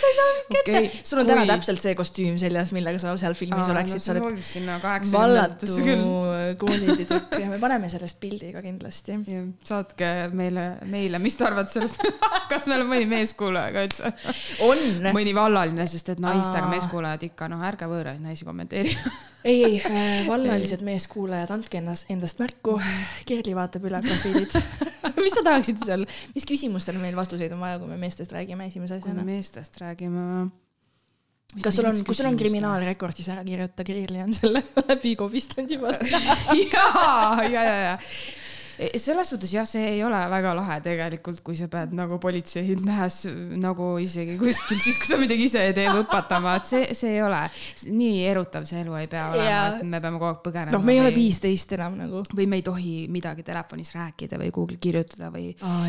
[0.00, 0.88] sa ei saa mind kätte okay..
[1.02, 4.78] sul on täna täpselt see kostüüm seljas, millega sa seal filmis Aa, oleksid no,.
[4.80, 5.70] sa oled vallatu
[6.64, 9.20] koolitüdruk ja me paneme sellest pildi ka kindlasti.
[9.68, 12.02] saatke meile, meile, mis te arvate sellest
[12.50, 14.10] kas meil on mõni meeskuulaja ka üldse?
[14.66, 14.82] on.
[15.14, 19.14] mõni vallaline, sest et naistega meeskuulajad ikka, noh, ärge võõraid naisi kommenteerige
[19.44, 22.78] ei, ei, äh, vallalised meeskuulajad, andke ennast, endast märku.
[23.28, 24.54] Kerli vaatab üle profiilid
[25.24, 26.04] mis sa tahaksid seal,
[26.34, 29.20] mis küsimustele meil vastuseid on vaja, kui me meestest räägime esimese asjana?
[29.20, 30.28] kui me meestest räägime.
[31.62, 35.76] kas sul on, kui sul on kriminaalrekord, siis ära kirjuta, Kerli on selle läbi kobistanud
[35.76, 36.88] juba ja,
[37.44, 37.94] ja, ja, ja
[39.00, 43.24] selles suhtes jah, see ei ole väga lahe tegelikult, kui sa pead nagu politseid nähes
[43.60, 47.22] nagu isegi kuskil, siis kui sa midagi ise ei tee, õpetama, et see, see ei
[47.24, 47.40] ole
[47.90, 50.76] nii erutav, see elu ei pea olema, et me peame kogu aeg põgenema.
[50.76, 52.24] noh, me ei ole viisteist enam nagu.
[52.34, 55.84] või me ei tohi midagi telefonis rääkida või Google'i kirjutada või oh,.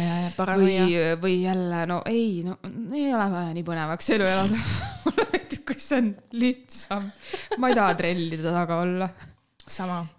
[0.56, 0.80] või,
[1.22, 2.60] või jälle no ei, no
[2.94, 4.66] ei ole vaja nii põnevaks elu elada
[5.06, 7.08] mulle meeldib, kui see on lihtsam.
[7.62, 9.10] ma ei taha trellide taga olla.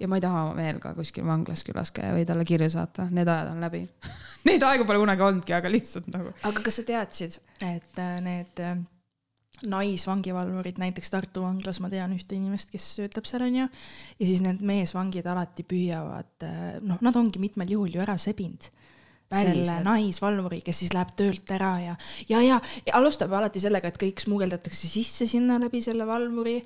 [0.01, 3.29] Ja ma ei taha veel ka kuskil vanglas külas käia või talle kirja saata, need
[3.31, 3.85] ajad on läbi.
[4.49, 6.35] Neid aegu pole kunagi olnudki, aga lihtsalt nagu.
[6.43, 8.77] aga kas sa teadsid, et äh, need äh,
[9.67, 13.69] naisvangivalvurid näiteks Tartu vanglas, ma tean ühte inimest, kes töötab seal onju,
[14.19, 18.71] ja siis need meesvangid alati püüavad, äh, noh, nad ongi mitmel juhul ju ära sebinud
[19.33, 21.97] selle naisvalvuri, kes siis läheb töölt ära ja,
[22.31, 26.61] ja, ja, ja alustab alati sellega, et kõik smugeldatakse sisse sinna läbi selle valvuri.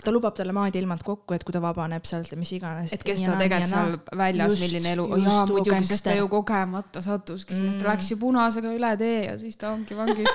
[0.00, 2.92] ta lubab talle maad ja ilmad kokku, et kui ta vabaneb sealt ja mis iganes.
[2.92, 7.54] et kes ta tegelikult seal väljas, milline elu, jaa muidugi, sest ta ju kogemata sattuski
[7.54, 10.26] mm., sest ta läks ju punasega üle tee ja siis ta ongi vangis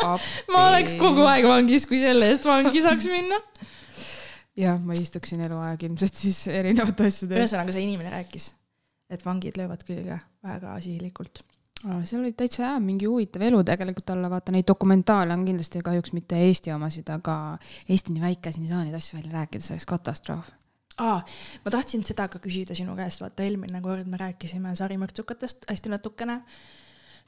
[0.52, 3.38] ma oleks kogu aeg vangis, kui selle eest vangi saaks minna
[4.58, 7.44] jah, ma istuksin eluaeg ilmselt siis erinevate asjade eest.
[7.44, 8.50] ühesõnaga, see inimene rääkis
[9.10, 11.42] et vangid löövad külge väga sihilikult
[11.80, 16.12] seal võib täitsa hea mingi huvitav elu tegelikult olla, vaata neid dokumentaale on kindlasti kahjuks
[16.16, 17.36] mitte Eesti omasid, aga
[17.88, 20.50] Eesti nii väike, siin ei saa neid asju välja rääkida, see oleks katastroof.
[21.00, 21.22] aa,
[21.64, 26.42] ma tahtsin seda ka küsida sinu käest, vaata eelmine kord me rääkisime sarimõrtsukatest hästi natukene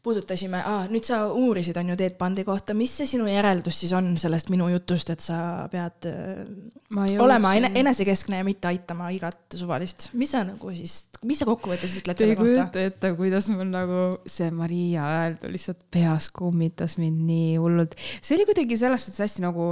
[0.03, 3.93] puudutasime ah,, nüüd sa uurisid, on ju, Teet Pandi kohta, mis see sinu järeldus siis
[3.95, 9.55] on sellest minu jutust, et sa pead äh, olema ene, enesekeskne ja mitte aitama igat
[9.55, 10.97] suvalist, mis sa nagu siis,
[11.29, 12.51] mis sa kokkuvõttes ütled selle kohta?
[12.51, 17.95] Ei kujuta ette, kuidas mul nagu see Maria öeldu lihtsalt peas kummitas mind nii hullult.
[18.19, 19.71] see oli kuidagi selles suhtes hästi nagu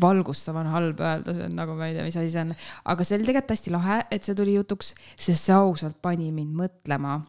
[0.00, 2.56] valgustav on halb öelda, see on nagu, ma ei tea, mis asi see on,
[2.96, 6.56] aga see oli tegelikult hästi lahe, et see tuli jutuks, sest see ausalt pani mind
[6.64, 7.20] mõtlema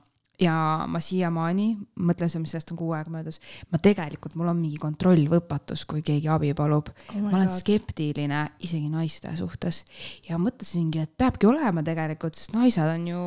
[0.42, 0.54] ja
[0.90, 1.68] ma siiamaani
[2.06, 3.40] mõtlen seda, mis sellest on kuu aega möödas,
[3.74, 7.18] ma tegelikult, mul on mingi kontrollvõpatus, kui keegi abi palub oh.
[7.24, 7.56] ma olen God.
[7.58, 9.84] skeptiline isegi naiste suhtes
[10.28, 13.26] ja mõtlesingi, et peabki olema tegelikult, sest naised on ju,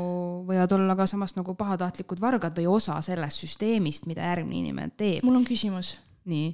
[0.51, 5.27] võivad olla ka samas nagu pahatahtlikud vargad või osa sellest süsteemist, mida järgmine inimene teeb.
[5.27, 5.97] mul on küsimus.
[6.31, 6.53] nii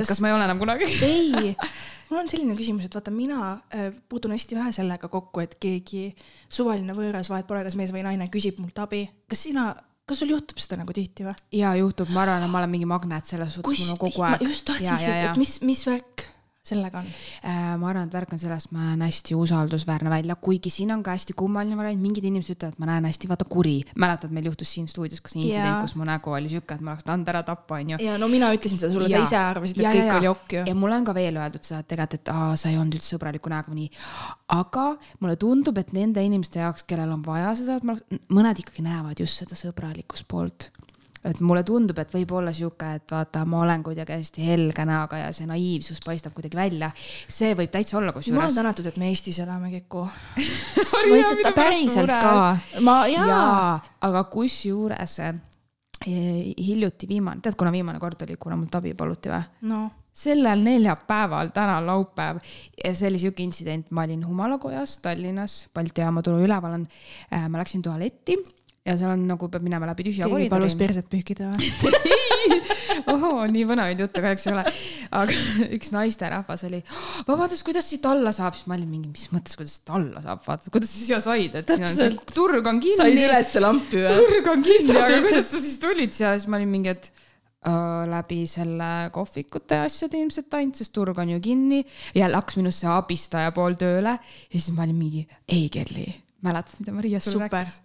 [0.00, 1.54] kas, kas ma ei ole enam kunagi ei,
[2.10, 6.08] mul on selline küsimus, et vaata, mina äh, puutun hästi vähe sellega kokku, et keegi
[6.48, 9.04] suvaline võõras, vahet pole, kas mees või naine, küsib mult abi.
[9.30, 9.70] kas sina,
[10.08, 11.36] kas sul juhtub seda nagu tihti või?
[11.60, 14.44] jaa, juhtub, ma arvan, et ma olen mingi magnet selles suhtes, mul on kogu aeg.
[14.48, 16.26] just tahtsin, et mis, mis värk
[16.60, 17.06] sellega on?
[17.40, 21.02] Äh, ma arvan, et värk on selles, ma näen hästi usaldusväärne välja, kuigi siin on
[21.04, 23.78] ka hästi kummaline variant, mingid inimesed ütlevad, et ma näen hästi vaata kuri.
[24.00, 26.92] mäletad, meil juhtus siin stuudios ka see intsident, kus mu nägu oli siuke, et ma
[26.94, 28.00] oleks tahtnud ära tappa, onju.
[28.04, 30.56] ja no mina ütlesin seda sulle, sa ise arvasid, et ja, kõik ja, oli okk
[30.58, 30.66] ju.
[30.68, 33.14] ja mulle on ka veel öeldud seda, et tegelikult, et aa, sa ei olnud üldse
[33.16, 33.88] sõbraliku näoga nii.
[34.60, 34.86] aga
[35.24, 38.84] mulle tundub, et nende inimeste jaoks, kellel on vaja seda, et ma oleks, mõned ikkagi
[38.84, 40.68] näevad just seda sõbralikust poolt
[41.24, 45.20] et mulle tundub, et võib olla sihuke, et vaata, ma olen kuidagi hästi helge näoga
[45.20, 46.90] ja see naiivsus paistab kuidagi välja.
[47.28, 48.40] see võib täitsa olla kusjuures.
[48.40, 52.34] jumal tänatud, et me Eestis elame, Keku ma lihtsalt päriselt ka.
[52.80, 53.78] ma, jaa ja,.
[54.08, 55.20] aga kusjuures
[56.06, 59.42] hiljuti viimane, tead, kuna viimane kord oli, kuna mult abi paluti või?
[59.68, 59.88] no
[60.20, 62.40] sellel neljapäeval, täna laupäev
[62.84, 66.86] ja see oli sihuke intsident, ma olin Humalakojas Tallinnas, Balti jaama turu üleval on
[67.32, 68.36] äh,, ma läksin tualetti
[68.86, 70.50] ja seal on nagu peab minema läbi tühja koridori.
[70.52, 71.98] palus perset pühkida või
[73.12, 74.64] ohoo, nii põnevaid jutte kahjuks ei ole.
[75.20, 75.38] aga
[75.76, 76.80] üks naisterahvas oli,
[77.28, 80.42] vabandust, kuidas siit alla saab, siis ma olin mingi, mis mõttes, kuidas siit alla saab,
[80.46, 82.98] vaata, kuidas sa siia said, et siin on see turg on kinni.
[83.00, 84.14] said ülesse lampi või?
[84.20, 87.12] turg on kinni, aga kuidas sa siis tulid siia, siis ma olin mingi, et
[88.08, 91.82] läbi selle kohvikute asjade ilmselt ainult, sest turg on ju kinni.
[92.16, 96.06] jälle hakkas minusse abistaja pool tööle ja siis ma olin mingi, ei Kelly,
[96.42, 97.80] mäletad, mida Maria sulle rääkis?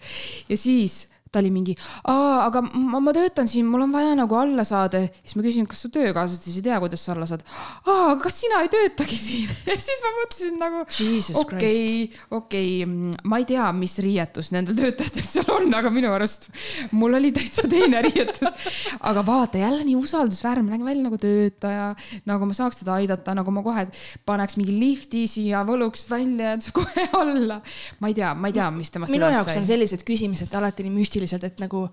[0.50, 1.76] ja siis ta oli mingi,
[2.08, 5.04] aga ma, ma töötan siin, mul on vaja nagu alla saada.
[5.22, 7.44] siis ma küsin, kas su töökaaslased siis ei tea, kuidas sa alla saad.
[7.84, 10.86] aa, aga kas sina ei töötagi siin ja siis ma mõtlesin nagu,
[11.44, 11.90] okei,
[12.40, 12.70] okei,
[13.28, 16.48] ma ei tea, mis riietus nendel töötajatel seal on, aga minu arust
[16.96, 18.72] mul oli täitsa teine riietus.
[19.10, 21.90] aga vaata jälle nii usaldusväärne, ma nägin välja nagu töötaja,
[22.30, 23.88] nagu ma saaks teda aidata, nagu ma kohe
[24.28, 27.60] paneks mingi lifti siia, võluks välja ja kohe alla.
[28.00, 29.62] ma ei tea, ma ei tea, mis temast minu jaoks sai.
[29.64, 31.86] on sellised küsimused alati nii müstilised sisuliselt, et nagu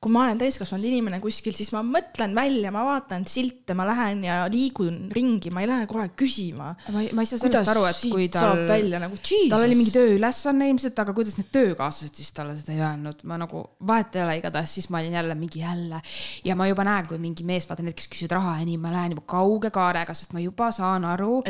[0.00, 4.22] kui ma olen täiskasvanud inimene kuskil, siis ma mõtlen välja, ma vaatan silte, ma lähen
[4.24, 6.70] ja liigun ringi, ma ei lähe kohe küsima.
[6.94, 8.64] ma ei, ma ei saa sellest aru, et kui tal,
[9.02, 9.18] nagu,
[9.52, 13.36] tal oli mingi tööülesanne ilmselt, aga kuidas need töökaaslased siis talle seda ei öelnud, ma
[13.42, 16.00] nagu vahet ei ole, igatahes siis ma olin jälle mingi jälle
[16.48, 18.94] ja ma juba näen, kui mingi mees, vaata need, kes küsivad raha ja nii, ma
[18.94, 21.42] lähen juba kauge kaarega, sest ma juba saan aru.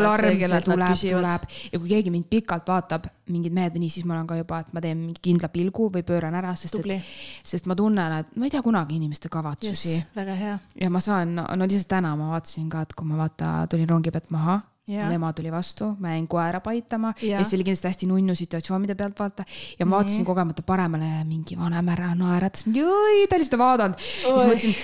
[0.00, 4.06] alarm, see tuleb, tuleb ja kui keegi mind pikalt vaatab, mingid mehed või nii, siis
[4.08, 6.98] ma olen ka juba, et ma teen mingi kindla pilgu või pööran ära, sest Tubli.
[6.98, 10.10] et, sest ma tunnen, et ma ei tea kunagi inimeste kavatsusi yes,.
[10.16, 10.58] väga hea.
[10.80, 14.12] ja ma saan, no, lihtsalt täna ma vaatasin ka, et kui ma vaata, tulin rongi
[14.14, 14.60] pealt maha
[14.90, 15.04] Ja.
[15.04, 18.34] mul ema tuli vastu, ma jäin koera paitama ja, ja see oli kindlasti hästi nunnu
[18.34, 19.44] situatsioon, mida pealt vaata.
[19.78, 24.00] ja ma vaatasin kogemata paremale mingi vanem härra naeratas oi, ta oli seda vaadanud.
[24.00, 24.74] siis mõtlesin,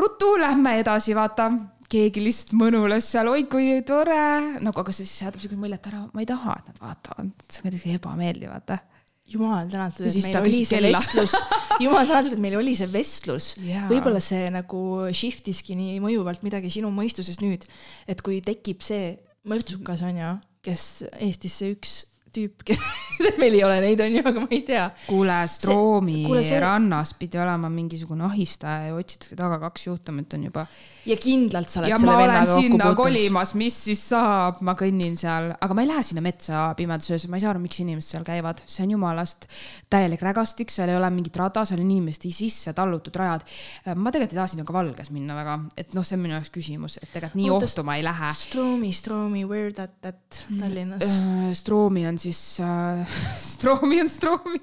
[0.00, 1.50] ruttu, lähme edasi, vaata
[1.92, 4.18] keegi lihtsalt mõnulas seal, oi kui tore,
[4.62, 7.62] nagu, aga see siis jätab siukest muljet ära, ma ei taha, et nad vaatavad, see
[7.62, 8.80] on kuidagi ebameeldiv, vaata.
[9.26, 11.00] Jumal tänatud, et meil oli see kella.
[11.00, 11.32] vestlus,
[11.82, 13.48] jumal tänatud, et meil oli see vestlus.
[13.58, 13.88] Yeah..
[13.90, 14.82] võib-olla see nagu
[15.18, 17.66] shift iski nii mõjuvalt midagi sinu mõistuses nüüd,
[18.06, 19.16] et kui tekib see
[19.50, 20.86] mõrtsukas on ju, kes
[21.22, 21.98] Eestisse üks
[22.36, 22.82] tüüp, kes
[23.40, 24.88] meil ei ole neid, onju, aga ma ei tea.
[25.06, 26.60] kuule, Stroomi see...
[26.62, 30.66] rannas pidi olema mingisugune ahistaja ja otsitakse taga kaks juhtumit on juba
[31.06, 32.98] ja kindlalt sa oled ja selle vennaga kokku puutunud.
[32.98, 37.30] kolimas, mis siis saab, ma kõnnin seal, aga ma ei lähe sinna metsa pimedas öösel,
[37.30, 39.46] ma ei saa aru, miks inimesed seal käivad, see on jumalast
[39.92, 43.46] täielik rägastik, seal ei ole mingit rada, seal on inimeste sisse tallutud rajad.
[43.94, 46.50] ma tegelikult ei taha sinna ka valges minna väga, et noh, see on minu jaoks
[46.54, 48.32] küsimus, et tegelikult nii Oota, ohtu ma ei lähe.
[48.40, 51.52] Stroomi, Stroomi, where that, that Tallinnas uh,?
[51.54, 52.25] Stroomi on siis
[52.64, 53.16] uh,,
[53.52, 54.60] Stroomi on Stroomi,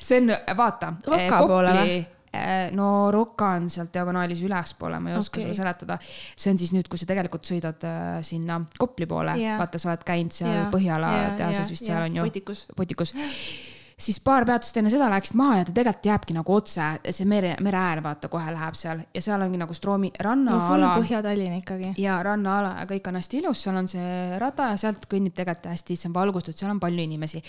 [0.00, 0.94] see on, vaata.
[1.06, 2.02] Roka poole või?
[2.32, 5.44] Äh, no Rocca on sealt diagonaalis ülespoole, ma ei oska okay.
[5.44, 5.98] sulle seletada.
[6.00, 9.90] see on siis nüüd, kui sa tegelikult sõidad äh, sinna Kopli poole yeah., vaata, sa
[9.92, 10.70] oled käinud seal yeah.
[10.72, 12.24] Põhjala yeah, tehases yeah, vist yeah, seal on ju.
[12.30, 12.64] Potikus.
[12.78, 13.12] Potikus
[14.02, 17.52] siis paar peatust enne seda läksid maha ja ta tegelikult jääbki nagu otse, see mere,
[17.64, 20.90] mere äär, vaata, kohe läheb seal ja seal ongi nagu Stroomi rannaala no,.
[21.02, 21.92] Põhja-Tallinn ikkagi.
[22.02, 25.70] ja rannaala ja kõik on hästi ilus, seal on see rada ja sealt kõnnib tegelikult
[25.72, 27.42] hästi, see on valgustatud, seal on palju inimesi.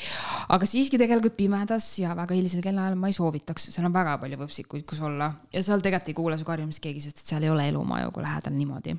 [0.53, 4.39] aga siiski tegelikult pimedas ja väga hilisel kellaajal ma ei soovitaks, seal on väga palju
[4.45, 7.67] võpsikuid, kus olla ja seal tegelikult ei kuule su karjumist keegi, sest seal ei ole
[7.73, 8.97] elumaju, kui lähedal niimoodi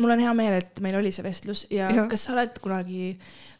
[0.00, 2.06] mul on hea meel, et meil oli see vestlus ja, ja.
[2.10, 3.12] kas sa oled kunagi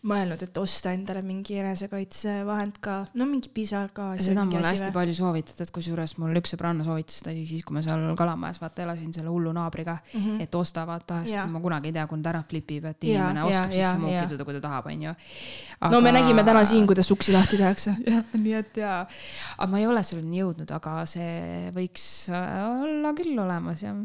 [0.09, 4.25] mõelnud, et osta endale mingi enesekaitsevahend ka, no mingi pisargaas.
[4.25, 4.97] seda on mulle hästi või?
[4.97, 9.13] palju soovitatud, kusjuures mul üks sõbranna soovitas seda siis, kui ma seal Kalamajas vaata elasin
[9.15, 10.41] selle hullu naabriga mm, -hmm.
[10.43, 13.47] et osta vaata, sest ma kunagi ei tea, kui ta ära flipib, et inimene ja,
[13.47, 15.15] oskab ja, sisse muukida, kui ta tahab, onju.
[15.95, 17.95] no me nägime täna siin, kuidas uksi lahti tehakse.
[18.45, 19.07] nii et jaa,
[19.59, 23.97] aga ma ei ole selleni jõudnud, aga see võiks olla küll olemas jah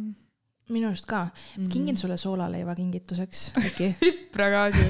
[0.73, 1.69] minu arust ka mm.
[1.73, 4.85] kingin sulle soolaleiva kingituseks äkki pipragaasi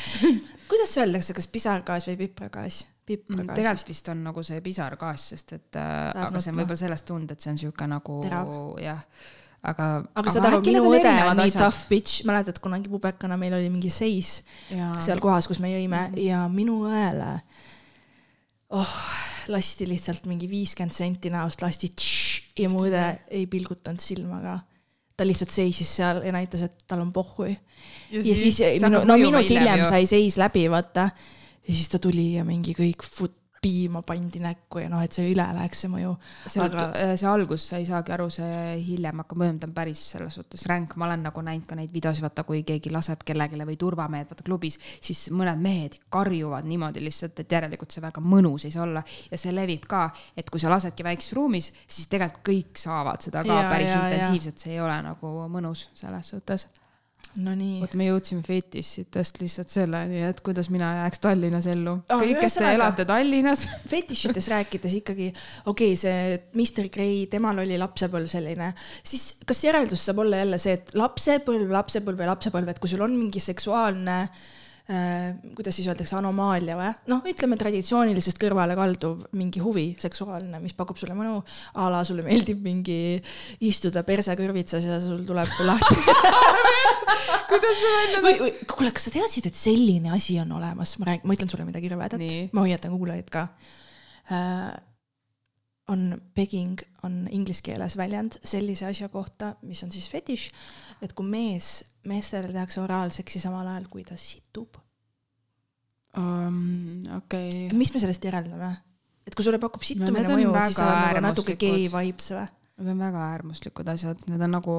[0.70, 2.86] kuidas öeldakse, kas pisargaas või pipragaas?
[3.06, 3.54] pipragaas mm,.
[3.58, 7.32] tegelikult vist on nagu see pisargaas, sest et äh, aga see on võib-olla sellest tulnud,
[7.34, 8.18] et see on sihuke nagu
[8.80, 9.02] jah
[9.62, 9.88] aga.
[10.18, 13.92] aga saad aru, minu õde on nii tough bitch, mäletad kunagi pubekana meil oli mingi
[13.92, 14.40] seis
[14.70, 14.92] ja.
[15.02, 16.24] seal kohas, kus me jõime mm -hmm.
[16.26, 17.36] ja minu õele
[18.78, 18.96] oh,
[19.52, 24.60] lasti lihtsalt mingi viiskümmend senti näost lasti tš, ja mu õde ei pilgutanud silma ka
[25.16, 27.52] ta lihtsalt seisis seal ja näitas, et tal on pohhui.
[28.12, 31.08] ja siis, ja siis minu, no minut hiljem sai seis läbi, vaata.
[31.68, 35.28] ja siis ta tuli ja mingi kõik fut-, piima pandi näkku ja noh, et see
[35.30, 36.12] üle läheks see mõju.
[36.64, 36.86] aga...
[36.98, 40.38] Äh, see algus, sa ei saagi aru, see hiljem hakkab mõjuma, ta on päris selles
[40.40, 43.78] suhtes ränk, ma olen nagu näinud ka neid videosid, vaata kui keegi laseb kellelegi või
[43.78, 48.74] turvamehed, vaata klubis, siis mõned mehed karjuvad niimoodi lihtsalt, et järelikult see väga mõnus ei
[48.74, 49.04] saa olla.
[49.30, 53.46] Ja see levib ka, et kui sa lasedki väikses ruumis, siis tegelikult kõik saavad seda
[53.46, 56.66] ka ja, päris ja, intensiivselt, see ei ole nagu mõnus selles suhtes
[57.42, 57.80] no nii.
[57.80, 62.22] vot me jõudsime fetišitest lihtsalt selleni, et kuidas mina jääks Tallinnas ellu oh,.
[62.22, 65.28] kõik, kes te elate Tallinnas fetišites rääkides ikkagi,
[65.64, 70.60] okei okay,, see Mr Gray, temal oli lapsepõlv selline, siis kas järeldus saab olla jälle
[70.62, 74.50] see, et lapsepõlv, lapsepõlv ja lapsepõlv, et kui sul on mingi seksuaalne äh,
[74.86, 76.88] kuidas siis öeldakse, anomaalia või?
[77.12, 81.38] noh, ütleme traditsioonilisest kõrvale kalduv mingi huvi seksuaalne, mis pakub sulle mõnu.
[81.78, 83.20] a la sulle meeldib mingi
[83.62, 86.00] istuda perse kõrvitsas ja sul tuleb lahti.
[87.52, 91.12] Kuidas see välja või, või kuule, kas sa teadsid, et selline asi on olemas, ma
[91.12, 93.46] räägin, ma ütlen sulle midagi rõvedat, ma hoiatan kuulajaid ka.
[94.32, 94.72] Äh,
[95.92, 100.48] on pegging, on inglise keeles väljend sellise asja kohta, mis on siis fetiš,
[101.04, 104.80] et kui mees, meestele tehakse oraalseksi samal ajal, kui ta situb
[106.16, 107.04] um,.
[107.18, 107.76] okei okay..
[107.78, 108.72] mis me sellest järeldame?
[109.26, 112.48] et kui sulle pakub situmine no, mõju, siis on nagu natuke gei vibes või?
[112.82, 114.74] Need on väga äärmuslikud asjad, need on nagu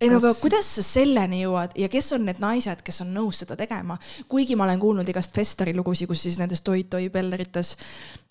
[0.00, 3.40] ei no aga kuidas sa selleni jõuad ja kes on need naised, kes on nõus
[3.42, 3.96] seda tegema,
[4.28, 7.74] kuigi ma olen kuulnud igast Festeri lugusid, kus siis nendes toi-toi pellerites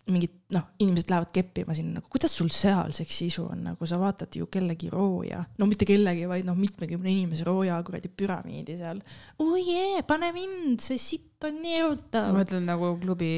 [0.06, 4.36] mingid noh, inimesed lähevad keppima sinna, nagu kuidas sul seal seksiisu on, nagu sa vaatad
[4.38, 9.02] ju kellegi rooja, no mitte kellegi, vaid noh, mitmekümne inimese rooja kuradi püramiidi seal.
[9.42, 12.30] oi jee, pane mind, see sitt on nii erutav.
[12.30, 13.30] sa mõtled nagu klubi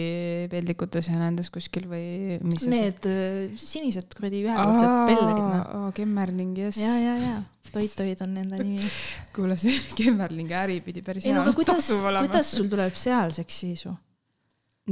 [0.52, 2.68] peldikutes ja nendes kuskil või mis?
[2.68, 5.88] Need äh, sinised kuradi ühekordsed pellerid noh.
[5.96, 6.82] Kemmerling, jess.
[6.84, 7.38] ja, ja, ja
[7.72, 8.92] toit-toid on nende nimi.
[9.36, 11.36] kuule, see Kemmerlingi äri pidi päris hea.
[11.36, 11.90] no aga kuidas,
[12.20, 13.96] kuidas sul tuleb seal seksiisu?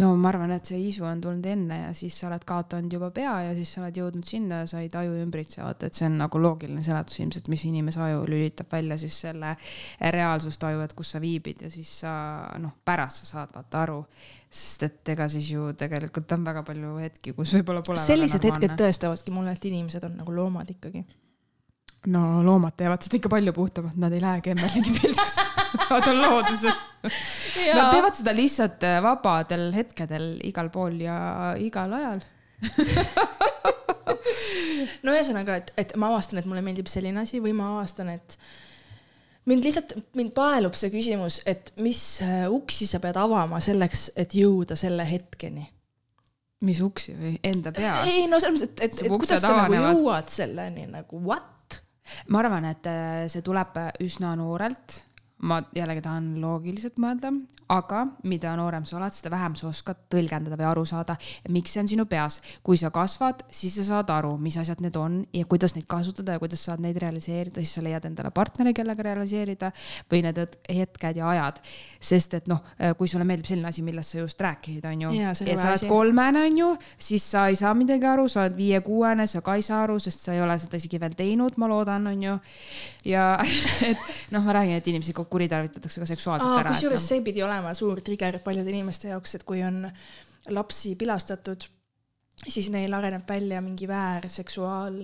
[0.01, 3.09] No ma arvan, et see isu on tulnud enne ja siis sa oled kaotanud juba
[3.15, 6.17] pea ja siis sa oled jõudnud sinna ja sa ei taju ümbritsevat, et see on
[6.19, 9.55] nagu loogiline seletus ilmselt, mis inimese aju lülitab välja siis selle
[10.17, 12.15] reaalsustaju, et kus sa viibid ja siis sa
[12.61, 14.01] noh, pärast sa saad vaata aru.
[14.55, 17.99] sest et ega siis ju tegelikult on väga palju hetki, kus võib-olla pole.
[17.99, 21.03] sellised hetked tõestavadki mulle, et inimesed on nagu loomad ikkagi
[22.11, 25.45] no loomad teevad seda ikka palju puhtamalt, nad ei lähe kemmerlingi peldikusse
[25.91, 26.83] nad on looduses.
[27.05, 31.17] Nad teevad seda lihtsalt äh, vabadel hetkedel igal pool ja
[31.61, 32.23] igal ajal
[35.05, 38.37] no ühesõnaga, et, et ma avastan, et mulle meeldib selline asi või ma avastan, et
[39.49, 44.37] mind lihtsalt, mind paelub see küsimus, et mis äh, uksi sa pead avama selleks, et
[44.37, 45.65] jõuda selle hetkeni
[46.65, 48.07] mis uksi või enda peas?
[48.09, 51.51] ei no selles mõttes, et, et, et kuidas sa nagu jõuad selleni nagu what?
[52.29, 55.01] Ma arvan, et äh, see tuleb üsna noorelt
[55.45, 57.31] ma jällegi tahan loogiliselt mõelda,
[57.71, 61.15] aga mida noorem sa oled, seda vähem sa oskad tõlgendada või aru saada,
[61.53, 62.41] miks see on sinu peas.
[62.63, 66.35] kui sa kasvad, siis sa saad aru, mis asjad need on ja kuidas neid kasutada
[66.35, 69.71] ja kuidas saad neid realiseerida, siis sa leiad endale partneri, kellega realiseerida
[70.11, 71.61] või need hetked ja ajad.
[71.99, 72.61] sest et noh,
[72.97, 76.45] kui sulle meeldib selline asi, millest sa just rääkisid, on ju, ja sa oled kolmene,
[76.45, 79.81] on ju, siis sa ei saa midagi aru, sa oled viie-kuuene, sa ka ei saa
[79.87, 82.37] aru, sest sa ei ole seda isegi veel teinud, ma loodan, on ju.
[83.09, 83.25] ja
[83.89, 86.73] et noh, ma räägin, et inimesi kuritarvitatakse ka seksuaalselt ära.
[86.73, 87.07] kusjuures no.
[87.11, 89.83] see pidi olema suur trigger paljude inimeste jaoks, et kui on
[90.55, 91.67] lapsi pilastatud,
[92.45, 94.99] siis neil areneb välja mingi väär seksuaal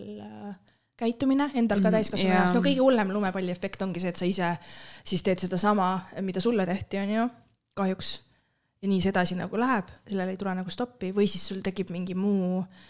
[1.02, 4.52] käitumine endal ka mhm, täiskasvanu jaoks, no kõige hullem lumepalliefekt ongi see, et sa ise
[5.04, 7.28] siis teed sedasama, mida sulle tehti, onju,
[7.78, 8.16] kahjuks.
[8.82, 11.90] ja nii see edasi nagu läheb, sellel ei tule nagu stoppi või siis sul tekib
[11.94, 12.90] mingi muu äh,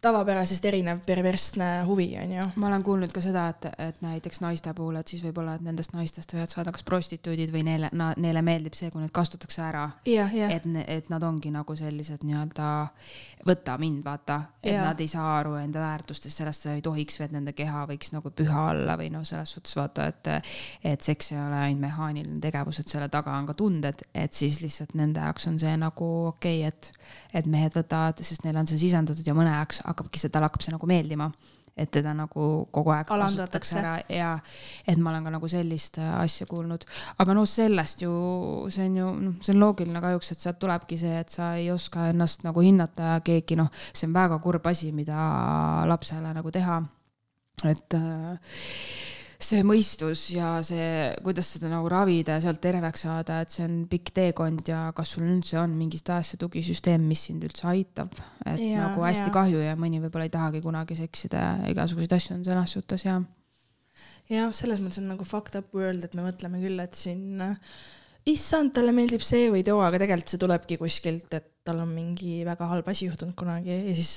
[0.00, 2.44] tavapärasest erinev perversne huvi, on ju.
[2.56, 5.94] ma olen kuulnud ka seda, et, et näiteks naiste puhul, et siis võib-olla, et nendest
[5.96, 9.88] naistest võivad saada kas prostituudid või neile, neile meeldib see, kui need kastutakse ära.
[10.54, 12.68] et, et nad ongi nagu sellised nii-öelda
[13.46, 14.84] võta mind, vaata, et ja.
[14.86, 18.68] nad ei saa aru enda väärtustest, sellest ei tohiks, et nende keha võiks nagu püha
[18.72, 20.30] olla või noh, selles suhtes vaata, et,
[20.86, 24.60] et seks ei ole ainult mehaaniline tegevus, et selle taga on ka tunded, et siis
[24.62, 28.70] lihtsalt nende jaoks on see nagu okei okay,, et, et mehed võtavad, sest neile on
[28.70, 31.30] see sisendatud ja mõne jaoks hakkabki see, talle hakkab see nagu meeldima
[31.78, 34.32] et teda nagu kogu aeg kasutatakse ära ja
[34.88, 36.84] et ma olen ka nagu sellist äh, asja kuulnud.
[37.22, 38.12] aga noh, sellest ju,
[38.74, 41.70] see on ju, noh, see on loogiline kahjuks, et sealt tulebki see, et sa ei
[41.70, 45.28] oska ennast nagu hinnata ja keegi noh, see on väga kurb asi, mida
[45.88, 46.80] lapsele nagu teha.
[47.66, 48.58] et äh,
[49.38, 53.76] see mõistus ja see, kuidas seda nagu ravida ja sealt terveks saada, et see on
[53.90, 58.16] pikk teekond ja kas sul üldse on mingist ajast see tugisüsteem, mis sind üldse aitab.
[58.42, 59.34] et ja, nagu hästi ja.
[59.36, 63.20] kahju ja mõni võib-olla ei tahagi kunagi seksida ja igasuguseid asju on selles suhtes ja.
[64.32, 67.38] jah, selles mõttes on nagu fucked up world, et me mõtleme küll, et siin
[68.28, 72.40] issand, talle meeldib see või too, aga tegelikult see tulebki kuskilt, et tal on mingi
[72.48, 74.16] väga halb asi juhtunud kunagi ja siis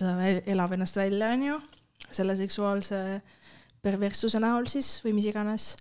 [0.49, 1.61] elab ennast välja, onju,
[2.09, 3.21] selle seksuaalse
[3.81, 5.75] perverssuse näol siis või mis iganes.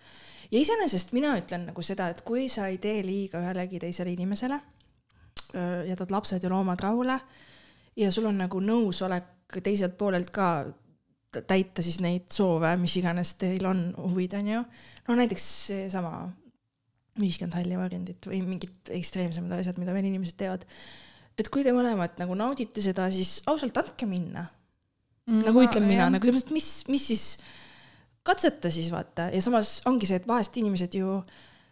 [0.51, 4.61] ja iseenesest mina ütlen nagu seda, et kui sa ei tee liiga ühelegi teisele inimesele,
[5.88, 7.18] jätad lapsed ja loomad rahule
[7.96, 10.70] ja sul on nagu nõusolek teiselt poolelt ka
[11.30, 14.62] täita siis neid soove, mis iganes teil on, huvid on ju.
[15.09, 16.14] no näiteks seesama
[17.20, 20.64] viiskümmend halli varjendit või mingid ekstreemsemad asjad, mida veel inimesed teevad.
[21.38, 24.46] et kui te mõlemad nagu naudite seda, siis ausalt andke minna
[25.26, 25.44] mm,.
[25.46, 27.24] nagu ütlen mina, nagu selles mõttes, mis, mis siis,
[28.31, 29.28] katseta siis vaata.
[29.35, 31.20] Ja samas ongi see, et vahest inimesed ju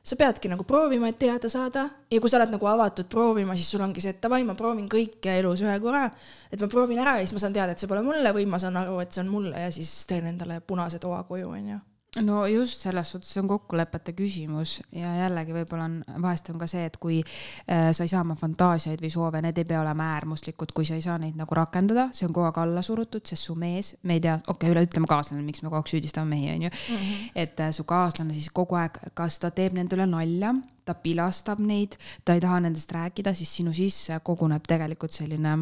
[0.09, 1.89] sa peadki nagu proovima, et teada saada.
[2.11, 4.89] Ja kui sa oled nagu avatud proovima, siis sul ongi see, et davai, ma proovin
[4.91, 6.09] kõike elus ühe korra.
[6.53, 8.61] et ma proovin ära ja siis ma saan teada, et see pole mulle või ma
[8.63, 11.79] saan aru, et see on mulle ja siis teen endale punase toa koju, onju
[12.17, 16.87] no just selles suhtes on kokkulepete küsimus ja jällegi võib-olla on, vahest on ka see,
[16.89, 20.73] et kui äh, sa ei saa oma fantaasiaid või soove, need ei pea olema äärmuslikud,
[20.77, 23.59] kui sa ei saa neid nagu rakendada, see on kogu aeg alla surutud, sest su
[23.61, 26.51] mees, me ei tea, okei okay,, üle ütleme kaaslane, miks me kogu aeg süüdistame mehi,
[26.57, 26.73] onju.
[26.73, 27.31] Mhm.
[27.45, 30.57] et äh, su kaaslane siis kogu aeg, kas ta teeb nendele nalja
[30.89, 35.55] ta pilastab neid, ta ei taha nendest rääkida, siis sinu sisse koguneb tegelikult selline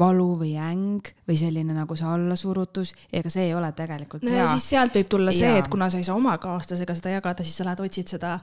[0.00, 4.50] valu või äng või selline nagu see allasurutus, ega see ei ole tegelikult no, hea.
[4.54, 7.60] siis sealt võib tulla see, et kuna sa ei saa oma kaaslasega seda jagada, siis
[7.60, 8.38] sa lähed otsid seda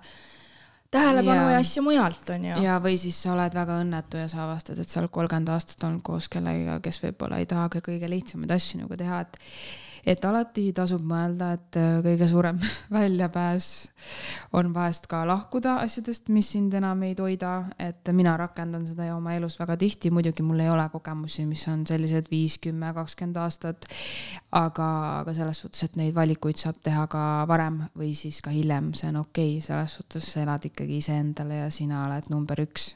[0.92, 2.62] tähelepanu ja, ja asju mujalt, on ju.
[2.64, 5.84] ja, või siis sa oled väga õnnetu ja sa avastad, et sa oled kolmkümmend aastat
[5.84, 9.42] olnud koos kellegagi, kes võib-olla ei taha ka kõige lihtsamaid asju nagu teha, et
[10.08, 12.60] et alati tasub mõelda, et äh, kõige suurem
[12.96, 13.68] väljapääs
[14.58, 19.18] on vahest ka lahkuda asjadest, mis sind enam ei toida, et mina rakendan seda ju
[19.18, 23.42] oma elus väga tihti, muidugi mul ei ole kogemusi, mis on sellised viis, kümme, kakskümmend
[23.44, 23.90] aastat.
[24.58, 24.88] aga,
[25.22, 29.12] aga selles suhtes, et neid valikuid saab teha ka varem või siis ka hiljem, see
[29.12, 32.94] on okei okay., selles suhtes sa elad ikkagi iseendale ja sina oled number üks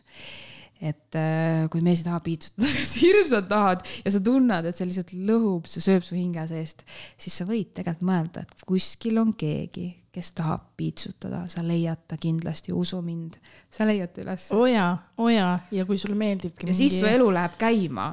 [0.82, 4.90] et äh, kui mees ei taha piitsutada, sa hirmsalt tahad ja sa tunned, et see
[4.90, 6.82] lihtsalt lõhub, see sööb su hinge seest,
[7.22, 12.18] siis sa võid tegelikult mõelda, et kuskil on keegi, kes tahab piitsutada, sa leiad ta
[12.20, 13.38] kindlasti, usu mind,
[13.72, 14.50] sa leiad ta üles.
[14.58, 16.82] oo jaa, oo jaa, ja kui sulle meeldibki ja mingi...
[16.82, 18.10] siis su elu läheb käima.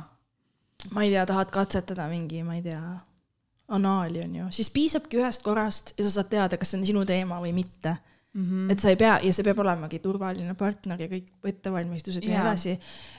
[0.93, 2.83] ma ei tea, tahad katsetada mingi, ma ei tea,
[3.75, 7.09] anaali on ju, siis piisabki ühest korrast ja sa saad teada, kas see on sinu
[7.09, 7.97] teema või mitte
[8.35, 8.73] Mm -hmm.
[8.73, 12.41] et sa ei pea ja see peab olemagi turvaline partner ja kõik ettevalmistused ja nii
[12.41, 12.75] edasi.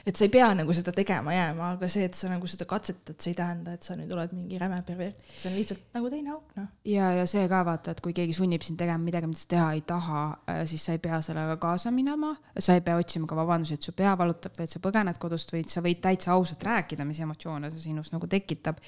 [0.06, 3.16] et sa ei pea nagu seda tegema jääma, aga see, et sa nagu seda katsetad,
[3.18, 6.30] see ei tähenda, et sa nüüd oled mingi räme pervert, see on lihtsalt nagu teine
[6.30, 6.68] auk, noh.
[6.84, 9.72] ja, ja see ka vaata, et kui keegi sunnib sind tegema midagi, mida sa teha
[9.72, 13.36] ei taha, äh, siis sa ei pea sellega kaasa minema, sa ei pea otsima ka
[13.36, 16.62] vabandusi, et su pea valutab või et sa põgened kodust või sa võid täitsa ausalt
[16.62, 18.78] rääkida, mis emotsioone see sinus nagu tekitab.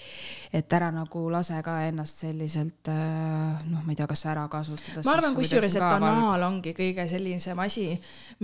[0.52, 5.02] et ära nagu lase ka ennast selliselt äh, noh, ma ei tea, kas ära kasutada.
[5.04, 7.88] ma arvan kusjuures, et on maal ongi kõige sellisem asi,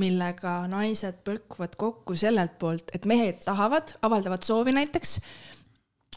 [0.01, 5.17] millega naised põrkuvad kokku sellelt poolt, et mehed tahavad, avaldavad soovi näiteks,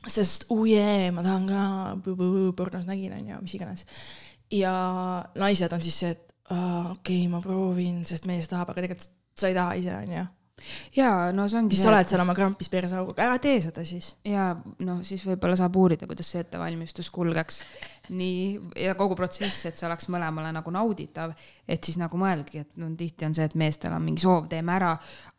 [0.07, 1.63] sest uu oh jee, ma tahan ka,
[2.57, 3.87] pornos nägin, onju, mis iganes.
[4.51, 4.73] ja
[5.39, 9.51] naised on siis see, et okei okay,, ma proovin, sest mees tahab, aga tegelikult sa
[9.51, 10.27] ei taha ise, onju
[10.95, 11.75] ja no see ongi.
[11.75, 14.13] siis sa oled seal oma krampis perseauguga, ära tee seda siis.
[14.27, 14.51] ja
[14.85, 17.61] noh, siis võib-olla saab uurida, kuidas see ettevalmistus kulgeks.
[18.11, 21.31] nii, ja kogu protsess, et see oleks mõlemale nagu nauditav,
[21.69, 24.73] et siis nagu mõelgi, et no tihti on see, et meestel on mingi soov, teeme
[24.75, 24.95] ära,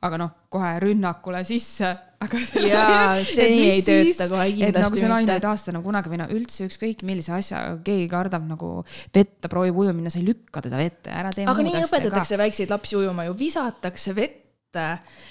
[0.06, 1.90] aga noh, kohe rünnakule sisse.
[2.22, 4.82] aga jaa, see ei tööta kohe kindlasti mitte.
[4.86, 8.46] nagu see naine ei taasta nagu kunagi või no üldse ükskõik millise asja, keegi kardab
[8.46, 11.48] nagu vett, ta proovib ujuma minna, sa ei lükka teda vette, ära tee.
[11.50, 14.41] aga nii õpetatakse väikseid lapsi ujuma ju, visatakse vette vette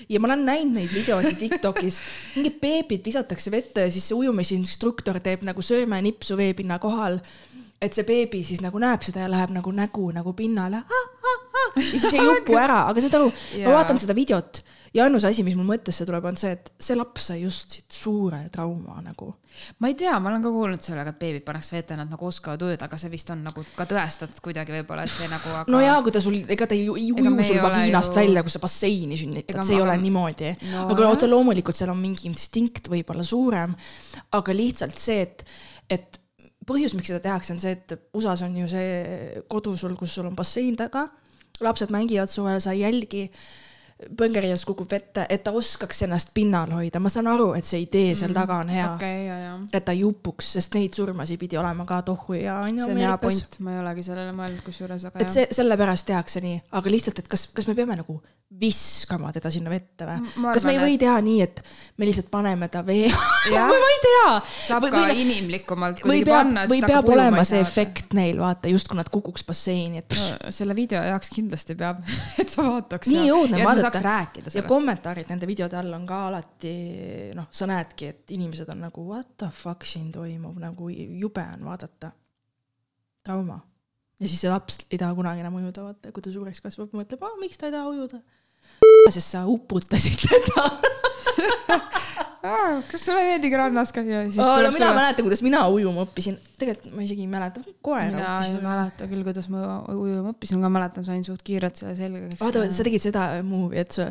[0.09, 2.01] ja ma olen näinud neid videosid Tiktokis,
[2.35, 7.19] mingid beebid visatakse vette ja siis see ujumisinstruktor teeb nagu söömenipsu veepinna kohal.
[7.81, 10.83] et see beebi siis nagu näeb seda ja läheb nagu nägu nagu pinnale.
[11.75, 13.33] ja siis ei jupu ära, aga saad aru,
[13.65, 14.61] ma vaatan seda videot
[14.93, 17.95] ja ainus asi, mis mul mõttesse tuleb, on see, et see laps sai just siit
[17.95, 19.29] suure trauma nagu.
[19.79, 22.61] ma ei tea, ma olen ka kuulnud sellega, et beebid pannakse vette, nad nagu oskavad
[22.67, 25.71] ujuda, aga see vist on nagu ka tõestatud kuidagi võib-olla, et see nagu aga....
[25.71, 28.19] no jaa, kui ta sul, ega ta ei uju sul vagiinast ju...
[28.19, 30.87] välja, kui sa basseini sünnitad, see ei ole niimoodi no,.
[30.91, 33.75] aga otse loomulikult seal on mingi instinkt võib-olla suurem,
[34.39, 35.47] aga lihtsalt see, et,
[35.91, 36.21] et
[36.67, 40.27] põhjus, miks seda tehakse, on see, et USA-s on ju see kodu sul, kus sul
[40.29, 41.07] on bassein taga,
[41.63, 43.27] lapsed mängivad suvel, sa ei jälgi
[44.17, 48.15] põngerias kukub vette, et ta oskaks ennast pinnal hoida, ma saan aru, et see idee
[48.17, 48.89] seal taga on hea.
[48.95, 49.29] Okay,.
[49.71, 52.85] et ta ei upuks, sest neid surmasid pidi olema ka tohu ja on ju.
[52.85, 56.43] see on hea point, ma ei olegi sellele mõelnud kusjuures, aga et see, sellepärast tehakse
[56.43, 58.19] nii, aga lihtsalt, et kas, kas me peame nagu
[58.59, 60.31] viskama teda sinna vette või?
[60.51, 61.61] kas me ei või teha nii, et
[61.97, 63.07] me lihtsalt paneme ta vee
[63.51, 64.33] ma ei tea.
[64.43, 66.65] saab või, ka või, inimlikumalt kuidagi panna.
[66.69, 70.51] või peab olema see efekt neil, vaata, justkui nad kukuks basseini, et no,.
[70.53, 72.01] selle video jaoks kindlasti peab
[72.41, 73.11] et sa vaataks.
[73.11, 74.17] nii õudne vaadata.
[74.53, 76.75] ja kommentaarid nende videode all on ka alati,
[77.37, 81.65] noh, sa näedki, et inimesed on nagu what the fuck siin toimub, nagu jube on
[81.71, 82.11] vaadata.
[83.23, 83.61] trauma
[84.19, 87.25] ja siis see laps ei taha kunagi enam ujuda, vaata, kui ta suureks kasvab, mõtleb,
[87.41, 88.21] miks ta ei taha ujuda
[89.09, 90.69] sest sa uputasid teda
[92.41, 94.23] kas sulle ei meeldigi rannas käia?
[94.25, 94.93] no mina sulle...
[94.97, 96.37] mäletan, kuidas mina ujuma õppisin.
[96.57, 98.57] tegelikult ma isegi ei mäleta, koera mina õppisin.
[98.57, 102.39] ei mäleta küll, kuidas ma ujuma õppisin, aga mäletan, sain suht kiirelt selle selgeks.
[102.41, 104.09] vaata, sa tegid seda movie, et sa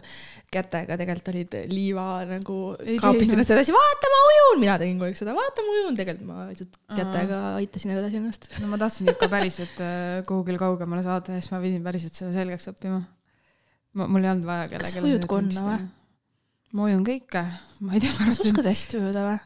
[0.55, 2.59] kätega tegelikult olid liiva nagu
[3.03, 6.31] kaapist ennast edasi, vaata ma ujun, mina tegin kogu aeg seda, vaata ma ujun, tegelikult
[6.31, 8.51] ma lihtsalt kätega aitasin edasi ennast.
[8.63, 12.35] no ma tahtsin ikka päriselt äh, kuhugile kaugemale saada ja siis ma pidin päriselt selle
[12.37, 13.03] selgeks õppima
[13.95, 14.95] ma, mul ei olnud vaja kellelegi.
[14.95, 15.79] kas sa ujud konna või?
[16.77, 17.47] ma ujun kõike,
[17.87, 18.19] ma ei tea.
[18.19, 19.39] kas sa oskad hästi ujuda või?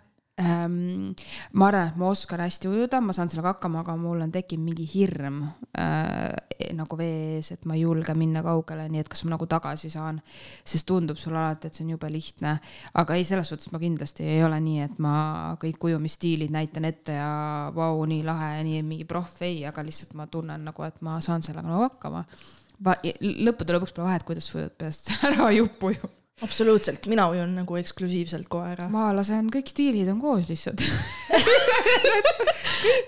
[0.43, 1.15] ähm,.
[1.55, 4.67] ma arvan, et ma oskan hästi ujuda, ma saan sellega hakkama, aga mul on tekkinud
[4.67, 5.45] mingi hirm
[5.79, 6.35] äh,
[6.75, 9.91] nagu vee ees, et ma ei julge minna kaugele, nii et kas ma nagu tagasi
[9.95, 10.21] saan.
[10.67, 12.57] sest tundub sulle alati, et see on jube lihtne.
[13.01, 15.15] aga ei, selles suhtes ma kindlasti ei ole nii, et ma
[15.63, 20.19] kõik ujumisstiilid näitan ette ja vau, nii lahe ja nii mingi proff, ei, aga lihtsalt
[20.19, 22.27] ma tunnen nagu, et ma saan sellega nagu hakkama
[22.83, 26.11] lõppude lõpuks pole vahet, kuidas sa ujud peast, ära jupp uju.
[26.45, 28.89] absoluutselt, mina ujun nagu eksklusiivselt koera.
[28.93, 30.83] ma lasen, kõik stiilid on koos lihtsalt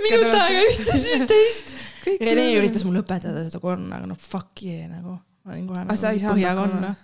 [0.07, 1.77] minut aega ühte, siis teist.
[2.07, 5.19] Rene üritas mul õpetada seda konna, aga noh, fuck yeah nagu.
[5.47, 6.95] ma olin kohe nagu põhjakonna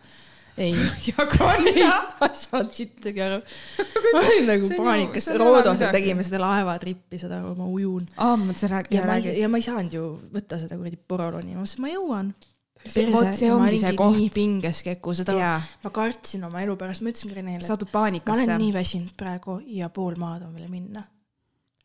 [0.57, 0.77] ei.
[1.07, 1.73] ja konni.
[2.21, 3.41] ma ei saanud sittagi aru.
[4.13, 8.07] ma olin nagu paanikas, Roodosel tegime seda laevatrippi, seda, ma ujun.
[8.17, 8.97] aa, ma mõtlesin räägi.
[8.97, 11.93] ja ma ei, ja ma ei saanud ju võtta seda kuradi poroloni, ma mõtlesin, ma
[11.93, 12.33] jõuan
[13.13, 14.19] vot see ongi see koht.
[14.19, 15.67] nii pinges Keku, seda yeah.
[15.85, 17.79] ma kartsin oma elu pärast, ma ütlesin Renele.
[17.93, 18.47] paanikasse.
[18.47, 21.05] ma olen nii väsinud praegu ja pool maad on veel minna.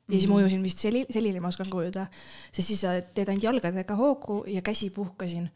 [0.08, 0.44] ja siis ma mhm.
[0.44, 2.08] ujusin vist seli, selili ma oskan ka ujuda,
[2.52, 5.50] sest siis sa teed ainult jalgadega hoogu ja käsi puhkasin.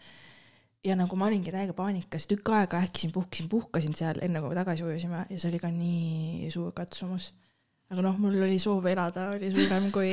[0.83, 4.85] ja nagu ma olingi täiega paanikas, tükk aega ähkisin, puhkasin, puhkasin seal, enne kui tagasi
[4.85, 7.31] ujusime ja see oli ka nii suur katsumus
[7.91, 10.11] aga noh, mul oli soov elada, oli suurem kui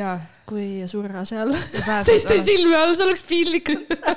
[0.50, 1.52] kui surra seal
[2.08, 3.68] teiste silme all, see oleks piinlik.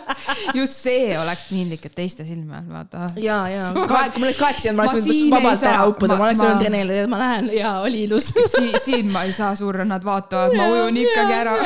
[0.57, 3.09] Just see oleks piinlik, et teiste silme all, vaata.
[3.19, 6.29] ja, ja kahe, kui mul oleks kaheksa jäänud, ma oleks võinud vabalt ära uppuda, ma
[6.29, 7.51] oleks öelnud Renele, et ma lähen.
[7.57, 8.31] Ja oli ilus.
[8.31, 8.65] Si.
[8.85, 11.59] siin ma ei saa surra, nad vaatavad, ma ujun ikkagi ära.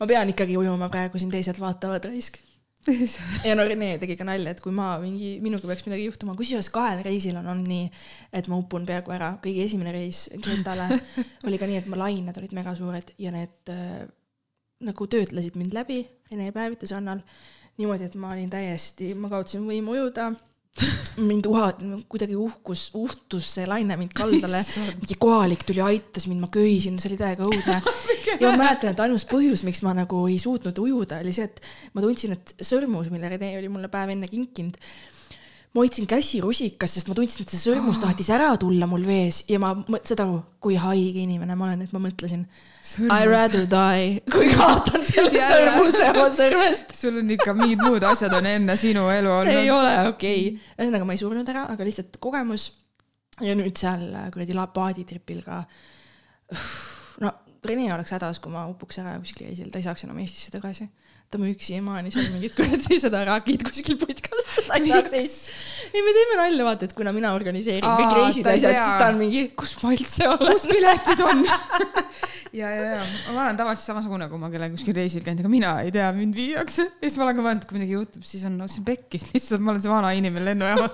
[0.00, 2.40] ma pean ikkagi ujuma praegu, siin teised vaatavad raisk
[3.48, 6.68] ja no Rene tegi ka nalja, et kui ma mingi, minuga peaks midagi juhtuma, kusjuures
[6.74, 7.88] kahel reisil on olnud nii,
[8.36, 9.34] et ma upun peaaegu ära.
[9.44, 10.88] kõige esimene reis Kretale
[11.48, 14.04] oli ka nii, et mu lained olid mega suured ja need äh,
[14.84, 17.22] nagu töötlesid mind läbi Rene päevitas rannal
[17.78, 20.30] niimoodi, et ma olin täiesti, ma kaotasin võimu ujuda
[21.16, 24.62] mind uhat-, kuidagi uhkus, uhtus see laine mind kaldale,
[24.98, 27.78] mingi kohalik tuli, aitas mind, ma köhisin, see oli täiega õudne.
[28.40, 31.62] ja ma mäletan, et ainus põhjus, miks ma nagu ei suutnud ujuda, oli see, et
[31.94, 34.80] ma tundsin, et sõrmus, mille Rene oli mulle päev enne kinkinud,
[35.74, 39.40] ma hoidsin käsi rusikas, sest ma tundsin, et see sõrmus tahtis ära tulla mul vees
[39.50, 39.72] ja ma,
[40.06, 42.44] saad aru, kui haige inimene ma olen, et ma mõtlesin.
[43.08, 46.94] I rather die, kui kaotan selle sõrmuse oma sõrmest.
[46.94, 49.50] sul on ikka mingid muud asjad on enne sinu elu olnud.
[49.50, 52.70] see ei ole okei okay., ühesõnaga ma ei surnud ära, aga lihtsalt kogemus.
[53.42, 55.64] ja nüüd seal kuradi paaditripil ka.
[57.24, 60.54] no Rene oleks hädas, kui ma upuks ära kuskil reisil, ta ei saaks enam Eestisse
[60.54, 60.86] tagasi
[61.34, 65.88] ta müüks siiamaani seal mingit kuradi seda rakit kuskil putkas, ta ei saaks Eestis.
[65.90, 69.00] ei, me teeme nalja, vaata, et kuna mina organiseerin Aa, kõik reisid ja asjad, siis
[69.00, 70.52] ta on mingi, kus ma üldse olen.
[70.52, 71.42] kus piletid on
[72.60, 73.00] ja, ja, ja
[73.34, 76.38] ma olen tavaliselt samasugune, kui ma kellegi kuskil reisil käin, aga mina ei tea, mind
[76.38, 76.86] viiakse.
[76.86, 79.64] ja siis ma olen ka mõelnud, kui midagi juhtub, siis on no,, on pekkis lihtsalt,
[79.64, 80.92] ma olen see vana inimene lennujaamas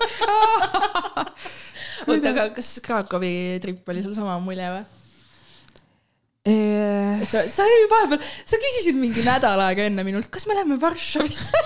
[2.08, 4.99] oota, aga kas Krakowi trip oli sul sama mulje või?
[6.40, 11.60] Sa, sa vahepeal, sa küsisid mingi nädal aega enne minult, kas me läheme Varssavisse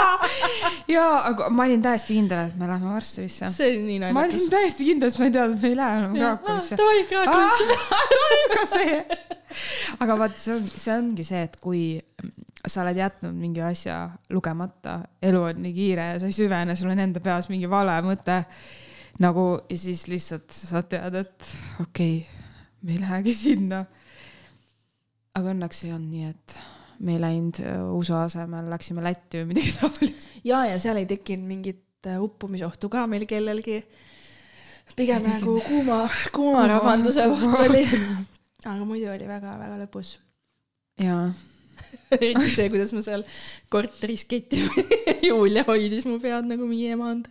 [0.94, 3.50] ja, aga ma olin täiesti kindel, et me läheme Varssavisse.
[3.52, 4.16] see oli nii naljakas.
[4.16, 6.80] ma olin täiesti kindel, et ma ei teadnud, et me ei lähe enam Krakowisse.
[6.80, 7.78] Davai, Krakowisse.
[8.14, 8.98] see on ka see.
[10.00, 11.84] aga vaat see on, see ongi see, et kui
[12.64, 16.96] sa oled jätnud mingi asja lugemata, elu on nii kiire ja sa ei süvene, sul
[16.96, 18.46] on enda peas mingi vale mõte
[19.20, 22.48] nagu ja siis lihtsalt sa tead, et okei okay
[22.82, 23.84] me ei lähegi sinna.
[25.34, 26.56] aga õnneks ei olnud nii, et
[27.00, 30.32] me ei läinud äh, USA asemel, läksime Lätti või midagi taolist.
[30.44, 33.82] ja, ja seal ei tekkinud mingit äh, uppumisohtu ka meil kellelgi.
[34.96, 36.02] pigem nagu kuuma,
[36.34, 37.84] kuuma rabanduse oht oli.
[38.64, 40.18] aga muidu oli väga-väga lõbus.
[41.00, 41.30] jaa
[42.20, 43.24] eriti see, kuidas ma seal
[43.72, 44.84] korteris ketime
[45.26, 47.28] Julia hoidis mu pead nagu mingi emand.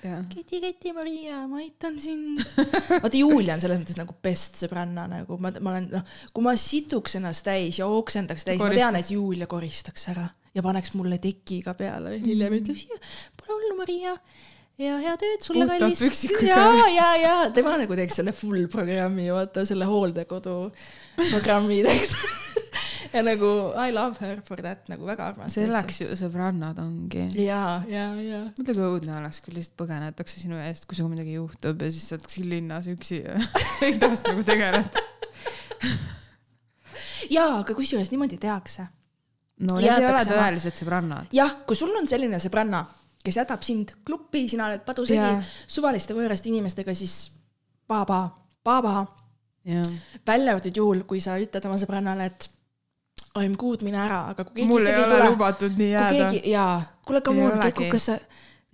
[0.00, 2.42] Keti, keti, Maria, ma aitan sind.
[3.02, 5.38] vaata, Julia on selles mõttes nagu best sõbranna nagu.
[5.42, 9.10] Ma, ma olen, noh, kui ma situks ennast täis ja oksendaks täis, ma tean, et
[9.12, 12.16] Julia koristaks ära ja paneks mulle tekiga peale.
[12.22, 12.62] Hiljem mm.
[12.62, 14.16] ütleks, pole hullu, Maria.
[14.80, 16.22] Ja head ööd sulle, kallis.
[16.40, 20.54] ja, ja, ja tema nagu teeks selle full programmi, vaata selle hooldekodu
[21.18, 22.14] programmi teeks
[23.14, 25.54] ja nagu I love her for that nagu väga armas.
[25.56, 27.26] selleks ju sõbrannad ongi.
[27.40, 28.42] ja, ja, ja.
[28.58, 32.08] mõtle, kui õudne oleks, kui lihtsalt põgenetakse sinu eest, kui sinuga midagi juhtub ja siis
[32.10, 33.36] sa oled siin linnas üksi ja
[33.86, 35.04] ei tahaks nagu tegeleda.
[37.30, 38.86] jaa, aga kusjuures niimoodi tehakse.
[39.66, 41.30] no need ei ole tõelised sõbrannad.
[41.34, 42.86] jah, kui sul on selline sõbranna
[43.24, 45.56] kes jätab sind kluppi, sina oled padusegi yeah.
[45.68, 47.32] suvaliste võõraste inimestega, siis
[47.90, 49.02] paha-paha
[49.68, 49.84] yeah..
[50.26, 52.48] välja arvatud juhul, kui sa ütled oma sõbrannale, et
[53.38, 56.28] I m good, mine ära, aga kui keegi mul ei ole tule, lubatud nii jääda.
[56.50, 56.74] jaa,
[57.06, 58.18] kuule, come on, Keku, kas sa,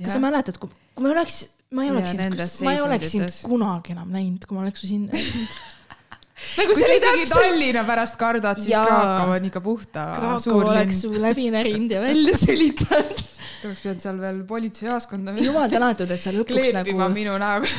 [0.01, 1.43] kas sa mäletad, kui, kui me oleks,
[1.77, 4.89] ma ei oleks sind, ma ei oleks sind kunagi enam näinud, kui ma oleks su
[4.89, 5.59] sinna jätnud
[6.59, 7.37] nagu kui sa isegi täpselt...
[7.37, 10.09] Tallinna pärast kardad, siis Krakow on ikka puhta.
[10.19, 13.23] Krakow oleks su läbi närinud ja välja sülitanud
[13.67, 15.37] oleks pidanud seal veel politseijaoskonda.
[15.43, 17.09] jumal tänatud, et sa lõpuks nagu.
[17.15, 17.71] minu näoga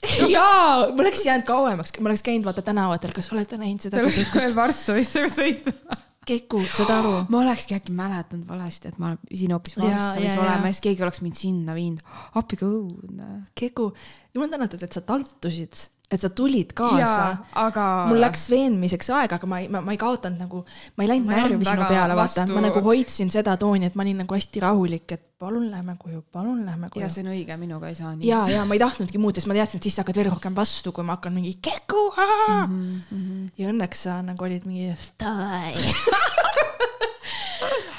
[0.34, 3.98] jaa, ma oleks jäänud kauemaks, ma oleks käinud vaata tänavatel, kas olete näinud seda?
[3.98, 5.99] Te oleks veel Varssavisse sõitma.
[6.30, 7.14] Keku, saad aru?
[7.32, 11.22] ma olekski äkki mäletanud valesti, et ma siin hoopis Varssavis olema ja siis keegi oleks
[11.24, 12.04] mind sinna viinud.
[12.40, 13.30] appi kui õudne.
[13.58, 13.88] Keku,
[14.36, 17.38] jumal tänatud, et sa taltusid et sa tulid kaasa.
[17.62, 17.86] aga.
[18.10, 20.62] mul läks veenmiseks aega, aga ma ei, ma, ei kaotanud nagu,
[20.98, 24.24] ma ei läinud närvi sinu peale, vaata, ma nagu hoidsin seda tooni, et ma olin
[24.24, 27.04] nagu hästi rahulik, et palun lähme koju, palun lähme koju.
[27.04, 28.26] ja see on õige, minuga ei saa nii.
[28.28, 30.58] ja, ja ma ei tahtnudki muud, sest ma teadsin, et siis sa hakkad veel rohkem
[30.58, 33.00] vastu, kui ma hakkan mingi keku mm.
[33.12, 33.46] -hmm.
[33.62, 34.90] ja õnneks sa nagu olid mingi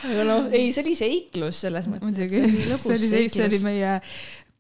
[0.08, 2.06] aga noh, ei, see oli seiklus selles mõttes.
[2.08, 3.96] muidugi, see oli, see oli meie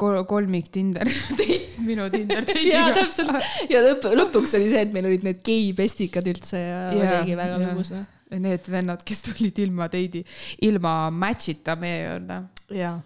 [0.02, 2.72] kolmik Tinder date, minu Tinder date'iga.
[2.74, 3.36] jaa, täpselt.
[3.72, 7.62] ja lõpp, lõpuks oli see, et meil olid need geipestikad üldse ja, ja oligi väga
[7.62, 7.94] lõbus.
[7.96, 8.10] Noh.
[8.32, 10.24] Need vennad, kes tulid ilma date'i,
[10.64, 12.42] ilma match'ita meie juurde.
[12.80, 12.98] jaa.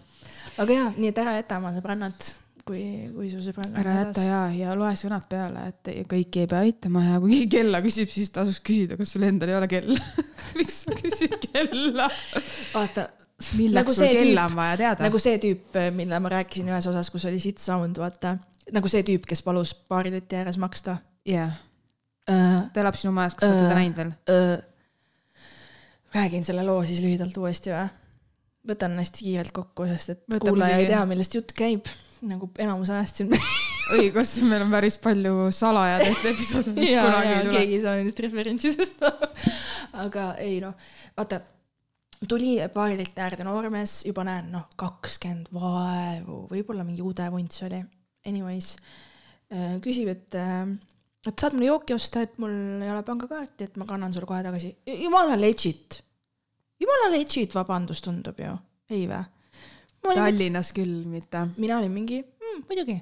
[0.62, 2.32] aga jaa, nii et ära jäta oma sõbrannat
[2.66, 2.82] kui,
[3.14, 3.78] kui su sõbranna.
[3.80, 7.50] ära jäta ja, ja loe sõnad peale, et kõiki ei pea aitama ja kui keegi
[7.58, 9.94] kella küsib, siis tasuks küsida, kas sul endal ei ole kell
[10.58, 12.08] miks sa küsid kella?
[12.72, 13.08] vaata
[13.58, 15.04] milleks nagu sul kella on vaja teada.
[15.06, 18.36] nagu see tüüp, mille ma rääkisin ühes osas, kus oli sit sound, vaata.
[18.74, 20.98] nagu see tüüp, kes palus baarileti ääres maksta.
[21.28, 21.60] jah yeah.
[22.30, 22.64] uh,.
[22.72, 24.56] ta elab sinu majas, kas uh, sa teda näinud veel uh,?
[26.16, 27.86] räägin selle loo siis lühidalt uuesti või?
[28.66, 31.86] võtan hästi kiirelt kokku, sest et Võta kuulaja ei tea, millest jutt käib,
[32.28, 33.34] nagu enamus ajast siin
[33.96, 37.58] õigus, meil on päris palju salajaid episoode, mis ja, kunagi ja, ei tule.
[37.58, 39.04] keegi ei saa nendest referentsidest
[40.04, 40.74] aga ei noh,
[41.16, 41.40] vaata
[42.28, 47.82] tuli paarilt äärde noormees, juba näen, noh, kakskümmend vaevu, võib-olla mingi ude vunts oli.
[48.26, 48.72] Anyways,
[49.52, 50.64] äh, küsib, et, äh,
[51.26, 54.42] et saad mulle jooki osta, et mul ei ole pangakaarti, et ma kannan sulle kohe
[54.46, 54.72] tagasi.
[55.04, 56.00] jumala legit,
[56.80, 58.56] jumala legit, vabandust, tundub ju,
[58.90, 59.22] ei vä?
[60.14, 61.46] Tallinnas küll mitte.
[61.56, 63.00] mina olin mingi mm,, muidugi,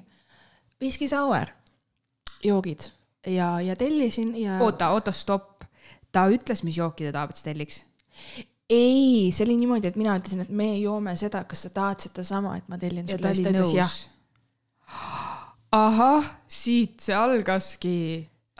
[0.81, 1.51] whisky sour,
[2.43, 2.89] joogid
[3.27, 4.59] ja, ja tellisin ja.
[4.61, 5.63] oota, oota, stopp.
[6.11, 7.81] ta ütles, mis jooki ta tahab, et sa telliks?
[8.69, 12.55] ei, see oli niimoodi, et mina ütlesin, et me joome seda, kas sa tahad sedasama,
[12.57, 13.97] et ma tellin sulle, siis ta ütles jah.
[15.75, 17.97] ahah, siit see algaski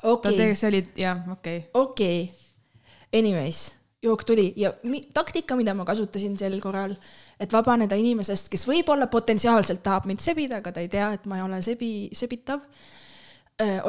[0.04, 0.38] okay..
[0.38, 1.72] ta see oli, jah, okei okay..
[1.74, 3.70] okei okay., anyways,
[4.06, 6.96] jook tuli ja mi, taktika, mida ma kasutasin sel korral,
[7.40, 11.40] et vabaneda inimesest, kes võib-olla potentsiaalselt tahab mind sebida, aga ta ei tea, et ma
[11.40, 12.62] ei ole sebi, sebitav,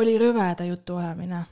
[0.01, 1.45] oli rõveda jutu ajamine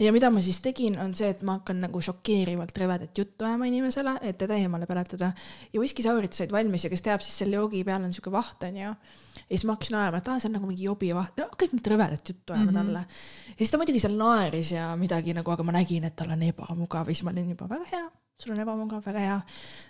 [0.00, 3.68] ja mida ma siis tegin, on see, et ma hakkan nagu šokeerivalt rõvedat juttu ajama
[3.68, 5.32] inimesele, et teda eemale peletada.
[5.72, 8.64] ja whisky saurid said valmis ja kes teab, siis selle joogi peal on siuke vaht,
[8.64, 8.94] onju.
[9.50, 12.32] Ja siis ma hakkasin ajama, et aa, see on nagu mingi jobivaht, hakkasin nüüd rõvedat
[12.32, 12.86] juttu ajama mm -hmm.
[12.86, 13.04] talle.
[13.48, 16.42] ja siis ta muidugi seal naeris ja midagi nagu, aga ma nägin, et tal on
[16.42, 19.40] ebamugav ja siis ma olin juba väga hea sul on ebamugav, väga hea.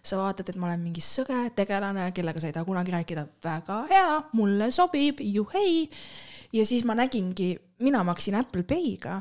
[0.02, 3.86] sa vaatad, et ma olen mingi sõge tegelane, kellega sa ei taha kunagi rääkida, väga
[3.90, 5.88] hea, mulle sobib, juhei.
[6.52, 9.20] ja siis ma nägingi, mina maksin Apple Pay'ga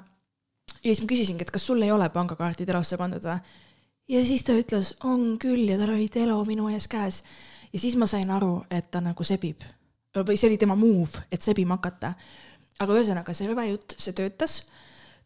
[0.83, 3.37] ja siis ma küsisingi, et kas sul ei ole pangakaarti Telosse pandud või?
[4.09, 7.23] ja siis ta ütles, on küll ja tal oli Telo minu ees käes.
[7.73, 9.61] ja siis ma sain aru, et ta nagu sebib.
[10.15, 12.13] Või see oli tema move, et sebima hakata.
[12.79, 14.63] aga ühesõnaga, see rõve jutt, see töötas.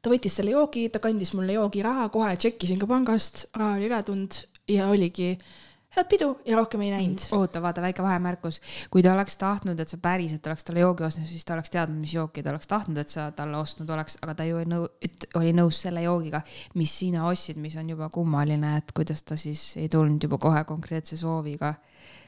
[0.02, 4.40] ta võttis selle joogi, ta kandis mulle joogiraha, kohe tšekkisin ka pangast, raha oli ületulnud
[4.68, 5.38] ja oligi
[5.96, 7.28] head pidu ja rohkem ei näinud.
[7.32, 8.60] oota, vaata väike vahemärkus,
[8.92, 12.00] kui ta oleks tahtnud, et sa päriselt oleks talle joogi ostnud, siis ta oleks teadnud,
[12.02, 14.90] mis jooki ta oleks tahtnud, et sa talle ostnud oleks, aga ta ju ei nõu-,
[15.40, 16.42] oli nõus selle joogiga,
[16.76, 20.64] mis sina ostsid, mis on juba kummaline, et kuidas ta siis ei tulnud juba kohe
[20.68, 21.76] konkreetse sooviga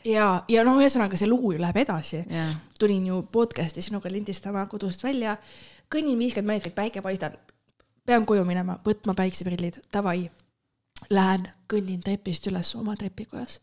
[0.05, 2.53] ja, ja no ühesõnaga see lugu ju läheb edasi yeah..
[2.79, 5.35] tulin ju podcast'i sinuga lindistama kodust välja,
[5.91, 7.37] kõnnin viiskümmend meetrit, päike paistab.
[8.05, 10.29] pean koju minema, võtma päikseprillid, davai
[11.11, 13.59] Lähen, kõnnin trepist üles oma trepikojas.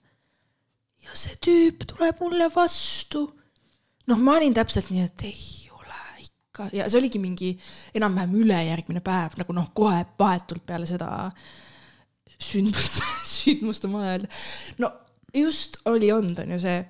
[1.03, 3.27] ja see tüüp tuleb mulle vastu.
[4.07, 7.55] noh, ma olin täpselt nii, et ei ole ikka ja see oligi mingi
[7.95, 11.31] enam-vähem ülejärgmine päev nagu noh, kohe vahetult peale seda
[12.43, 13.01] sündmust
[13.37, 14.29] sündmust on vale öelda.
[14.79, 14.93] no
[15.35, 16.85] just oli olnud, on ju see.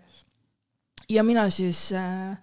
[1.09, 2.37] ja mina siis äh,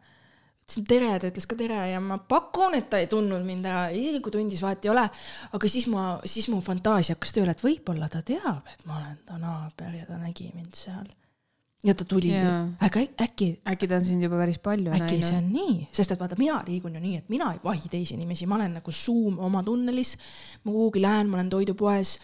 [0.69, 3.89] ütlesin tere, ta ütles ka tere ja ma pakun, et ta ei tundnud mind ära,
[3.95, 5.05] isegi kui tundis, vahet ei ole.
[5.51, 9.17] aga siis ma, siis mu fantaasia hakkas tööle, et võib-olla ta teab, et ma olen
[9.25, 11.07] ta naaber ja ta nägi mind seal.
[11.83, 13.49] ja ta tuli, aga äkki.
[13.65, 15.29] äkki ta on sind juba päris palju äkki näinud.
[15.29, 18.13] see on nii, sest et vaata, mina liigun ju nii, et mina ei vahi teisi
[18.19, 20.17] inimesi, ma olen nagu suum oma tunnelis.
[20.63, 22.19] ma kuhugi lähen, ma olen toidupoes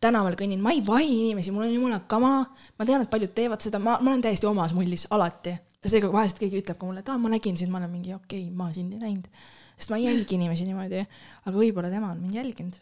[0.00, 2.34] tänaval kõnnin, ma ei vahi inimesi, mul on jumala kama,
[2.78, 6.10] ma tean, et paljud teevad seda, ma, ma olen täiesti omas mullis alati ja seega
[6.12, 8.54] vahest keegi ütleb ka mulle, et aa, ma nägin sind, ma olen mingi okei okay,,
[8.56, 9.28] ma sind ei näinud.
[9.76, 11.04] sest ma ei jälgi inimesi niimoodi,
[11.46, 12.80] aga võib-olla tema on mind jälginud.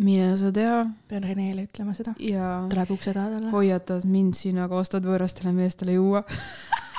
[0.00, 0.84] mine sa tea.
[1.08, 2.14] pean Renele ütlema seda.
[2.18, 3.50] tuleb ukse taha talle.
[3.54, 6.24] hoiatad mind sinaga, ostad võõrastele meestele juua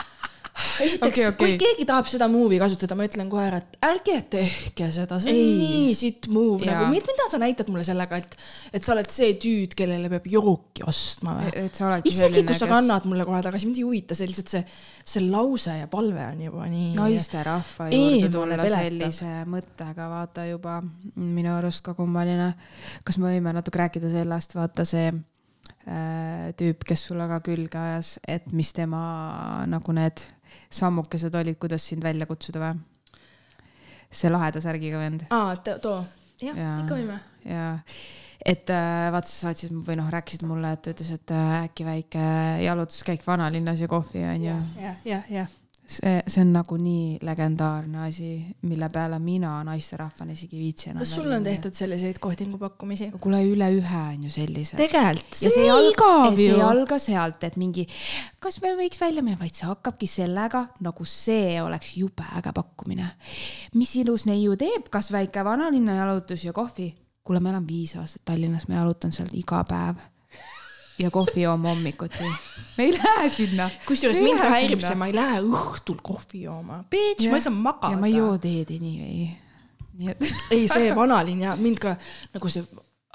[0.86, 1.38] esiteks okay,, okay.
[1.40, 5.34] kui keegi tahab seda movie kasutada, ma ütlen kohe ära, et ärge tehke seda, see
[5.34, 5.56] on ei.
[5.62, 6.76] nii sitt move ja.
[6.76, 8.38] nagu, mida sa näitad mulle sellega, et,
[8.74, 11.66] et sa oled see tüüd, kellele peab jooki ostma või?
[12.12, 12.74] isegi kui sa kes...
[12.74, 14.64] kannad mulle kohe tagasi, mind ei huvita, see lihtsalt see,
[15.16, 16.94] see lause ja palve on juba nii.
[17.00, 20.80] naisterahva juurde tulla sellise mõttega, vaata juba
[21.16, 22.54] minu arust ka kummaline.
[23.08, 28.16] kas me võime natuke rääkida sellest, vaata see äh, tüüp, kes sulle ka külge ajas,
[28.28, 29.02] et mis tema
[29.70, 30.24] nagu need
[30.70, 32.82] sammukesed olid, kuidas sind välja kutsuda või?
[34.12, 35.24] see laheda särgiga vend.
[35.32, 36.02] aa, too,
[36.44, 37.20] jah ja,, ikka võime.
[37.48, 37.72] jaa,
[38.44, 41.88] et äh, vaata, sa saatsid või noh, rääkisid mulle, et ta ütles, et äh, äkki
[41.88, 42.28] väike
[42.66, 44.60] jalutuskäik vanalinnas ja kohvi on ju.
[44.82, 45.58] jah, jah, jah
[45.92, 48.30] see, see on nagu nii legendaarne asi,
[48.68, 51.02] mille peale mina naisterahvana isegi ei viitsi enam.
[51.04, 53.12] kas sul on tehtud selliseid kohtingupakkumisi?
[53.22, 54.80] kuule, üle ühe on ju sellised.
[54.80, 56.38] tegelikult, see on nii igav ju.
[56.38, 57.86] see ei alga sealt, et mingi,
[58.44, 63.12] kas me võiks välja minna, vaid see hakkabki sellega, nagu see oleks jube äge pakkumine.
[63.76, 66.92] mis ilus neiu teeb, kas väike vanalinna jalutus ja kohvi?
[67.22, 70.00] kuule, ma elan viis aastat Tallinnas, ma jalutan seal iga päev
[71.02, 72.32] ja kohvi jooma hommikuti.
[72.78, 73.70] me ei lähe sinna.
[73.88, 76.84] kusjuures mind häirib see, ma ei lähe õhtul kohvi jooma.
[76.92, 77.96] Bitch, ma ei saa magada.
[77.96, 79.28] ja ma ei joo teed anyway.
[79.98, 80.32] nii et.
[80.52, 81.96] ei, see vanalinn ja mind ka
[82.34, 82.66] nagu see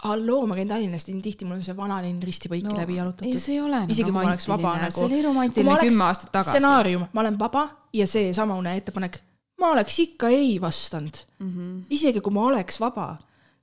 [0.04, 3.30] halloo, ma käin Tallinnast tihti, mul on see vanalinn risti-põiki no, läbi jalutatud.
[3.30, 4.96] ei, see ei ole isegi kui ma oleks vaba nagu.
[4.98, 6.56] see oli romantiline kümme aastat tagasi.
[6.56, 7.64] stsenaarium, ma olen vaba
[7.96, 9.18] ja seesamune ettepanek,
[9.60, 11.48] ma oleks ikka ei vastanud mm.
[11.48, 11.78] -hmm.
[11.96, 13.14] isegi kui ma oleks vaba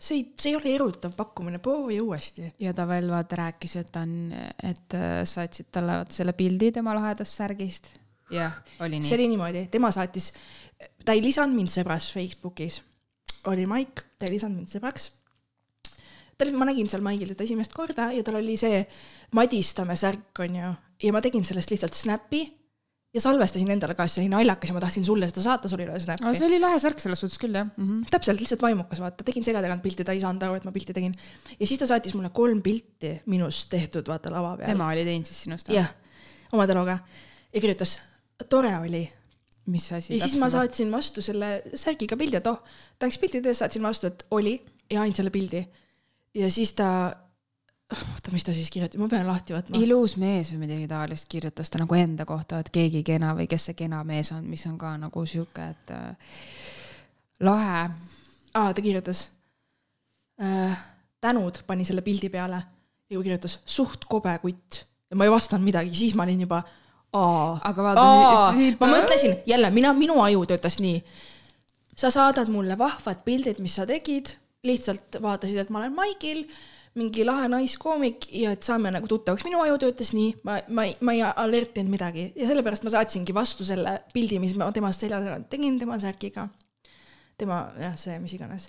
[0.04, 2.50] see ei, see ei ole erutav pakkumine, proovi uuesti.
[2.60, 4.16] ja ta veel vaata rääkis, et on,
[4.64, 7.92] et äh, saatsid talle selle pildi tema lahedast särgist.
[8.34, 9.08] jah, oli nii.
[9.08, 10.32] see oli niimoodi, tema saatis,
[11.06, 12.82] ta ei lisanud mind sõbraks Facebookis.
[13.52, 15.12] oli Maik, ta ei lisanud mind sõbraks.
[16.36, 18.84] ta oli, ma nägin seal Maigil teda esimest korda ja tal oli see
[19.40, 22.44] Madistame särk, onju, ja ma tegin sellest lihtsalt snap'i
[23.14, 25.90] ja salvestasin endale ka, see oli naljakas ja ma tahtsin sulle seda saata, sul ei
[25.90, 26.34] ole snappi.
[26.38, 27.90] see oli lahe särk selles suhtes küll jah mm.
[27.90, 28.12] -hmm.
[28.14, 30.96] täpselt, lihtsalt vaimukas, vaata, tegin selja tagant pilti, ta ei saanud aru, et ma pilti
[30.98, 31.14] tegin.
[31.60, 34.74] ja siis ta saatis mulle kolm pilti minust tehtud, vaata lava peal.
[34.74, 35.70] tema oli teinud siis sinust?
[35.70, 35.94] jah,
[36.52, 36.98] oma taluga
[37.54, 38.00] ja kirjutas,
[38.50, 39.06] tore oli.
[39.66, 40.18] mis asi?
[40.18, 42.64] ja siis ma saatsin vastu selle särgiga pildi, et oh,
[43.00, 44.58] tänks pilti tehes saatsin vastu, et oli
[44.90, 45.62] ja ainult selle pildi.
[46.34, 46.90] ja siis ta
[47.96, 49.80] oota, mis ta siis kirjutas, ma pean lahti võtma.
[49.82, 53.70] ilus mees või midagi taolist kirjutas ta nagu enda kohta, et keegi kena või kes
[53.70, 56.34] see kena mees on, mis on ka nagu sihuke, et äh,
[57.44, 57.84] lahe.
[58.54, 59.28] aa, ta kirjutas
[60.42, 60.80] äh,.
[61.24, 62.62] tänud pani selle pildi peale
[63.10, 66.62] ja kirjutas suht kobe kutt ja ma ei vastanud midagi, siis ma olin juba
[67.14, 67.60] aa.
[67.70, 68.06] aga vaata,
[68.58, 68.80] siit.
[68.82, 71.02] ma mõtlesin jälle, mina, minu aju töötas nii.
[71.96, 74.34] sa saadad mulle vahvad pildid, mis sa tegid,
[74.66, 76.46] lihtsalt vaatasid, et ma olen maigil
[77.00, 79.46] mingi lahe naiskoomik ja et saame nagu tuttavaks.
[79.48, 83.34] minu aju töötas nii, ma, ma ei, ma ei alertinud midagi ja sellepärast ma saatsingi
[83.34, 86.48] vastu selle pildi, mis ma temast selja tagant tegin, tema särgiga.
[87.38, 88.68] tema jah, see, mis iganes.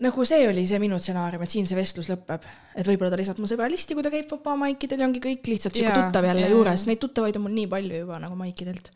[0.00, 2.46] nagu see oli see minu stsenaarium, et siin see vestlus lõpeb,
[2.78, 5.52] et võib-olla ta lisab mu sõbra listi, kui ta käib vaba maikidel ja ongi kõik
[5.52, 8.88] lihtsalt sihuke tuttav jälle ja, juures, neid tuttavaid on mul nii palju juba nagu maikidelt.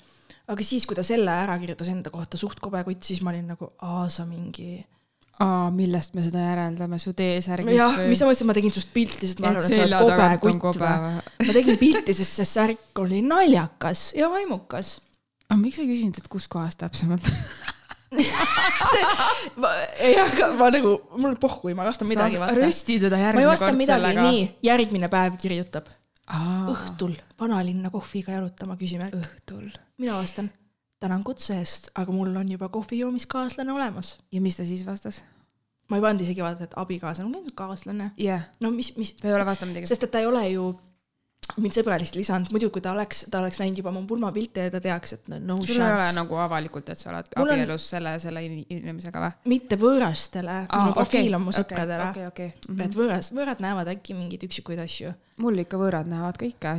[0.49, 3.53] aga siis, kui ta selle ära kirjutas enda kohta suht kobe kutt, siis ma olin
[3.53, 4.80] nagu, aa, sa mingi
[5.41, 9.28] aa, millest me seda järeldame, su T-särgist jah, mis sa mõtlesid, ma tegin sinust pilti,
[9.28, 11.22] sest ma arvan, et sa oled kobe kutt või?
[11.49, 14.99] ma tegin pilti, sest see särk oli naljakas ja vaimukas.
[15.49, 17.24] aga miks sa ei küsinud, et kus kohas täpsemalt
[20.05, 22.41] ei, aga ma nagu, mul pohhu, ma ei vasta midagi.
[22.59, 23.72] rösti teda järgmine kord sellega.
[23.72, 25.89] ma ei vasta midagi, nii, järgmine päev kirjutab.
[26.72, 29.09] õhtul vanalinna kohviga jalutama, küsime.
[29.16, 29.70] õhtul.
[30.03, 30.53] mina vastan,
[31.03, 34.16] tänan kutse eest, aga mul on juba kohvijoomiskaaslane olemas.
[34.32, 35.22] ja mis ta siis vastas?
[35.90, 38.12] ma ei pannud isegi vaata, et abikaasa, mul on kaaslane.
[38.20, 38.48] yeah..
[38.61, 39.12] no mis, mis.
[39.18, 39.90] ta ei ole vastanud midagi.
[39.90, 40.70] sest et ta ei ole ju
[41.61, 44.80] mind sõbralist lisanud, muidu kui ta oleks, ta oleks näinud juba mu pulmapilte ja ta
[44.80, 45.88] teaks, et no, no sul chance.
[45.90, 47.88] ei ole nagu avalikult, et sa oled Mul abielus on...
[47.88, 49.32] selle, selle inimesega või?
[49.53, 52.30] mitte võõrastele ah,, minu profiil okay, on mu sõpradele okay,.
[52.30, 52.68] Okay, okay.
[52.68, 52.84] Mm -hmm.
[52.86, 55.12] et võõras, võõrad näevad äkki mingeid üksikuid asju.
[55.42, 56.76] mul ikka võõrad näevad kõike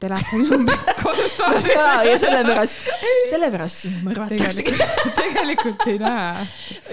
[0.00, 1.74] telefoninumbrit kodust vaadates.
[1.74, 2.86] ja, ja sellepärast,
[3.30, 4.64] sellepärast sind mõrvatakse.
[5.20, 6.46] tegelikult ei näe.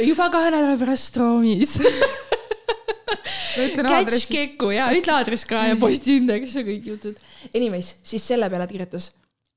[0.10, 1.80] juba kahe nädala pärast Roomis
[3.52, 7.20] Catch Keku ja ütle aadress ka ja postiindeks ja kõik jutud.
[7.56, 9.12] Anyways, siis selle peale ta kirjutas,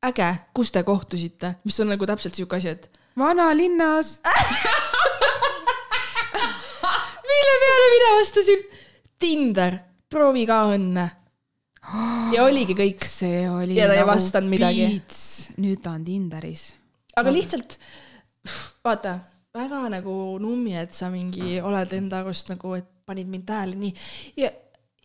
[0.07, 2.91] äge, kus te kohtusite, mis on nagu täpselt siuke asi, et.
[3.19, 4.19] vanalinnas
[7.29, 8.65] mille peale mina vastasin,
[9.19, 9.79] Tinder,
[10.11, 11.07] proovi ka õnne.
[12.35, 13.05] Ja oligi kõik.
[13.09, 13.77] see oli.
[13.79, 14.89] ja ta nagu ei vastanud midagi.
[15.61, 16.67] nüüd ta on Tinderis.
[17.17, 17.79] aga lihtsalt,
[18.85, 19.19] vaata
[19.55, 23.93] väga nagu nummi, et sa mingi oled enda arust nagu, et panid mind tähele nii
[24.41, 24.51] ja,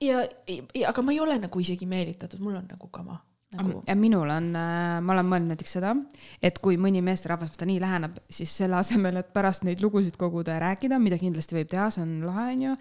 [0.02, 3.20] ja, ja, aga ma ei ole nagu isegi meelitatud, mul on nagu kama
[3.58, 3.84] nagu....
[3.88, 5.94] ja minul on, äh, ma olen mõelnud näiteks seda,
[6.42, 10.58] et kui mõni meesterahvas vaata nii läheneb, siis selle asemel, et pärast neid lugusid koguda
[10.58, 12.78] ja rääkida, mida kindlasti võib teha, see on lahe, onju.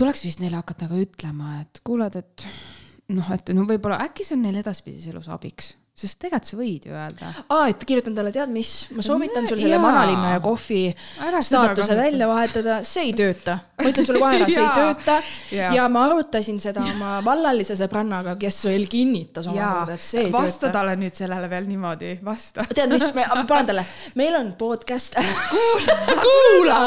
[0.00, 2.48] tuleks vist neile hakata ka ütlema, et kuuled, et
[3.10, 6.86] noh, et no võib-olla äkki see on neile edaspidises elus abiks sest tegelikult sa võid
[6.88, 7.30] ju öelda.
[7.52, 10.82] aa, et kirjutan talle, tead mis, ma soovitan sul selle vanalinna ja kohvi
[11.26, 13.58] Ära staatuse välja vahetada, see ei tööta.
[13.80, 15.16] ma ütlen sulle kohe ära, see ei tööta.
[15.76, 20.40] ja ma arutasin seda oma vallalise sõbrannaga, kes veel kinnitas omakorda, et see ei vasta
[20.40, 20.46] tööta.
[20.48, 22.66] vasta talle nüüd sellele veel niimoodi, vasta.
[22.72, 23.86] tead mis, ma panen talle,
[24.20, 25.20] meil on podcast
[25.52, 26.80] kuula, kuula,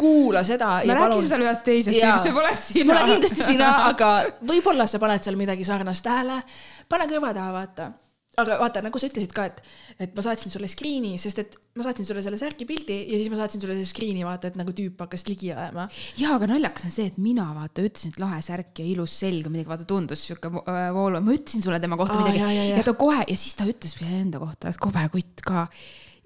[0.00, 0.80] kuula seda.
[0.88, 2.74] me rääkisime seal ühest teisest ja see pole sina.
[2.80, 4.12] see pole kindlasti sina, aga
[4.48, 6.42] võib-olla sa paned seal midagi sarnast tähele.
[6.88, 7.94] pane kõrva taha, vaata
[8.38, 9.60] aga vaata, nagu sa ütlesid ka, et,
[10.06, 13.30] et ma saatsin sulle screen'i, sest et ma saatsin sulle selle särgi pildi ja siis
[13.32, 15.88] ma saatsin sulle selle screen'i, vaata, et nagu tüüp hakkas ligi ajama.
[16.20, 19.48] jaa, aga naljakas on see, et mina vaata ütlesin, et lahe särk ja ilus selg
[19.48, 22.66] ja midagi, vaata tundus sihuke voolu, ma ütlesin sulle tema kohta Aa, midagi ja, ja,
[22.72, 22.82] ja.
[22.82, 25.68] ja ta kohe ja siis ta ütles veel enda kohta, et kobe kutt ka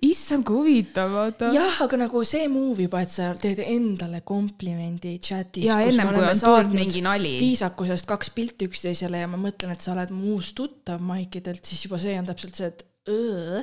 [0.02, 1.50] issand, kui huvitav, vaata.
[1.54, 5.66] jah, aga nagu see move juba, et sa teed endale komplimendi chatis.
[5.68, 7.36] ja ennem kui on tulnud mingi nali.
[7.42, 11.86] viisakusest kaks pilti üksteisele ja ma mõtlen, et sa oled mu uus tuttav Maikidelt, siis
[11.86, 13.62] juba see on täpselt see, et õõ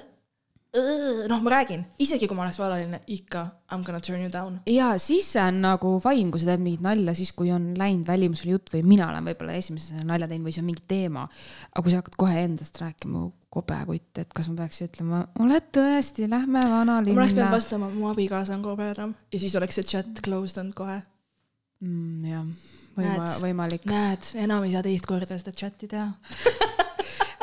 [0.70, 3.42] noh, ma räägin, isegi kui ma oleks valaline, ikka
[3.72, 4.60] I m gonna turn you down.
[4.70, 8.06] ja siis see on nagu fine, kui sa teed mingit nalja, siis kui on läinud
[8.06, 11.26] välimusele jutt või mina olen võib-olla esimese nalja teinud või see on mingi teema.
[11.74, 15.72] aga kui sa hakkad kohe endast rääkima, kobe kutt, et kas ma peaks ütlema, oled
[15.74, 17.18] tõesti, lähme vanalinna.
[17.18, 20.78] ma oleks pidanud vastama, mu abikaasa on kobedam ja siis oleks see chat closed olnud
[20.78, 21.00] kohe
[21.82, 22.30] mm,.
[22.30, 22.46] jah,
[23.00, 23.90] võima, võimalik.
[23.90, 26.12] näed, enam ei saa teist korda seda chati teha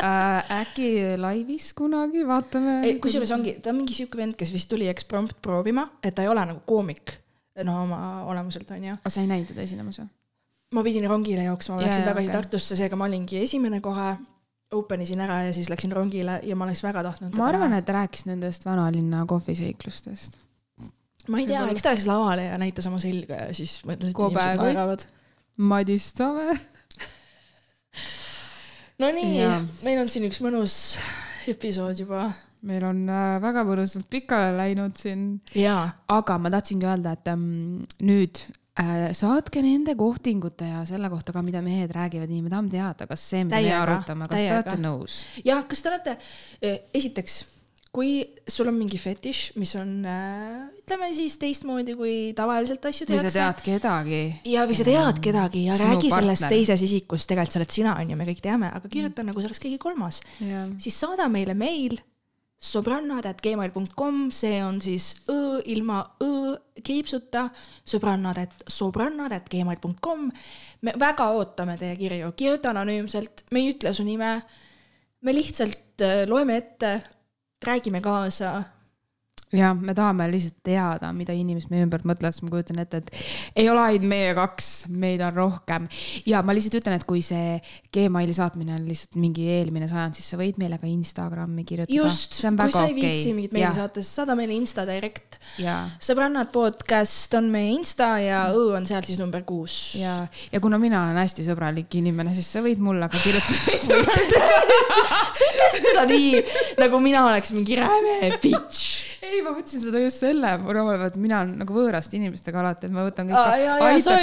[0.03, 0.91] äh, äkki
[1.21, 2.81] laivis kunagi, vaatame.
[3.03, 6.33] kusjuures ongi, ta on mingi siuke vend, kes vist tuli eksprompt proovima, et ta ei
[6.33, 7.17] ole nagu koomik,
[7.65, 8.99] no oma olemuselt onju.
[9.01, 10.09] aga sa ei näinud teda esinemas või?
[10.75, 12.41] ma pidin rongile jooksma, ma läksin yeah, tagasi okay.
[12.41, 14.09] Tartusse, seega ma olingi esimene kohe
[14.75, 17.37] open isin ära ja siis läksin rongile ja ma oleks väga tahtnud.
[17.39, 20.39] ma arvan, et rääkis nendest vanalinna kohviseiklustest.
[21.29, 24.19] ma ei tea, eks ta läks lavale ja näitas oma selga ja siis mõtles, et
[24.19, 25.07] inimesed naeravad.
[25.57, 26.51] Madis Tave
[28.97, 29.45] Nonii,
[29.85, 30.75] meil on siin üks mõnus
[31.53, 32.31] episood juba.
[32.67, 35.27] meil on äh, väga mõnusalt pikale läinud siin.
[36.09, 38.41] aga ma tahtsingi öelda, et ähm, nüüd
[38.81, 43.07] äh, saatke nende kohtingute ja selle kohta ka, mida mehed räägivad, nii me tahame teada,
[43.11, 45.21] kas see, mida me arutame, kas te olete nõus?
[45.45, 46.17] jah, kas te olete,
[46.65, 47.43] äh, esiteks
[47.97, 53.31] kui sul on mingi fetiš, mis on äh, ütleme siis teistmoodi kui tavaliselt asju tehakse.
[53.31, 54.19] või sa tead kedagi.
[54.53, 56.27] ja, või sa tead kedagi ja Sinu räägi partner.
[56.27, 59.31] sellest teises isikus, tegelikult sa oled sina, on ju, me kõik teame, aga kirjuta mm.
[59.31, 60.21] nagu see oleks keegi kolmas.
[60.83, 61.97] siis saada meile meil
[62.67, 67.49] sõbrannad.gmail.com, see on siis õ ilma õ kriipsuta,
[67.89, 68.45] sõbrannad,
[68.77, 70.31] sõbrannad.gmail.com.
[70.85, 74.39] me väga ootame teie kirju, kirjuta anonüümselt, me ei ütle su nime.
[75.25, 76.99] me lihtsalt äh, loeme ette
[77.65, 78.65] räägime kaasa.
[79.55, 83.63] Jah, me tahame lihtsalt teada, mida inimesed meie ümber mõtlevad, sest ma kujutan ette, et
[83.63, 85.87] ei ole ainult meie kaks, meid on rohkem.
[86.27, 87.61] ja ma lihtsalt ütlen, et kui see
[87.95, 91.95] Gmaili saatmine on lihtsalt mingi eelmine sajand, siis sa võid meile ka Instagrami kirjutada.
[91.95, 93.37] just, kui sa ei viitsi okay.
[93.39, 95.39] mingit meili saata, siis saada meile Insta direct.
[96.03, 99.95] sõbrannad podcast on meie Insta ja Õ on seal siis number kuus.
[100.01, 100.19] ja,
[100.51, 103.79] ja kuna mina olen hästi sõbralik inimene, siis sa võid mulle ka kirjutada
[105.37, 106.43] sa ütlesid seda nii,
[106.83, 111.43] nagu mina oleks mingi räme bitch ei, ma mõtlesin seda just selle raamal, et mina
[111.45, 113.31] olen nagu võõraste inimestega alati, et ma võtan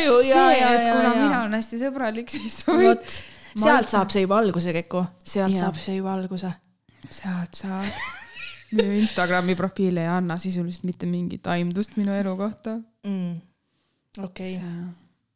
[0.04, 3.08] ju, see, et kuna mina olen hästi sõbralik, siis võid.
[3.54, 6.52] sealt saab see juba alguse, Keku, sealt saab see juba alguse.
[7.10, 8.04] sealt saab.
[8.74, 12.80] minu Instagrami profiil ei anna sisuliselt mitte mingit aimdust minu elu kohta.
[13.06, 13.36] Mm..
[14.24, 14.60] okei.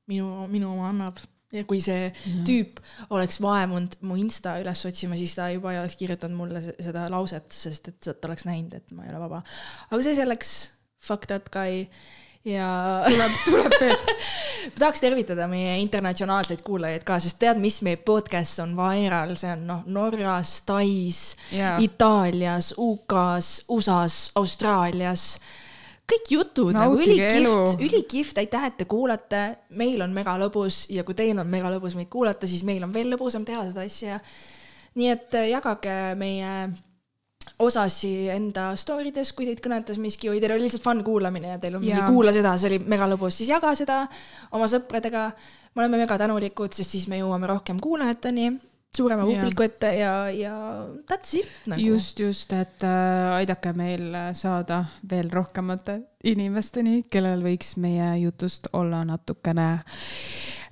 [0.08, 1.20] Minu, minu oma annab
[1.54, 2.44] ja kui see ja.
[2.48, 2.82] tüüp
[3.16, 7.48] oleks vaevunud mu insta üles otsima, siis ta juba ei oleks kirjutanud mulle seda lauset,
[7.56, 9.44] sest et ta oleks näinud, et ma ei ole vaba.
[9.90, 10.56] aga see selleks,
[11.00, 11.86] fuck that guy
[12.48, 12.70] ja
[13.08, 13.96] tuleb, tuleb veel
[14.68, 19.54] ma tahaks tervitada meie internatsionaalseid kuulajaid ka, sest tead, mis meie podcast on viral, see
[19.54, 21.22] on noh, Norras, Tais
[21.54, 25.30] yeah., Itaalias, UK-s, USA-s, Austraalias
[26.08, 29.44] kõik jutud nagu ülikihvt, ülikihvt, aitäh, et te kuulate,
[29.76, 32.94] meil on mega lõbus ja kui teil on mega lõbus meid kuulata, siis meil on
[32.96, 34.20] veel lõbusam teha seda asja.
[34.98, 36.54] nii et äh, jagage meie
[37.64, 40.30] osasi enda story des, kui teid kõnetas miski.
[40.30, 43.08] Või teil oli lihtsalt fun kuulamine ja teil on mingi kuula seda, see oli mega
[43.10, 44.04] lõbus, siis jaga seda
[44.52, 45.30] oma sõpradega.
[45.76, 48.52] me oleme mega tänulikud, sest siis me jõuame rohkem kuulajateni
[48.96, 50.54] suurema publiku ette ja, ja
[51.10, 51.82] that's it nagu..
[51.82, 59.04] just, just, et äh, aidake meil saada veel rohkemate inimesteni, kellel võiks meie jutust olla
[59.08, 59.68] natukene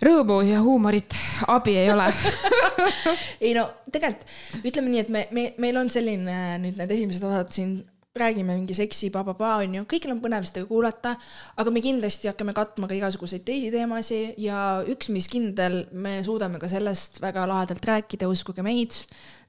[0.04, 1.16] rõõmu ja huumorit.
[1.48, 2.08] abi ei ole.
[3.46, 7.52] Ei no tegelikult ütleme nii, et me, me, meil on selline nüüd need esimesed osad
[7.54, 7.78] siin
[8.16, 11.12] räägime mingi seksi ba-ba-ba onju, kõigil on põnev seda kuulata,
[11.60, 16.62] aga me kindlasti hakkame katma ka igasuguseid teisi teemasid ja üks, mis kindel, me suudame
[16.62, 18.96] ka sellest väga lahedalt rääkida, uskuge meid.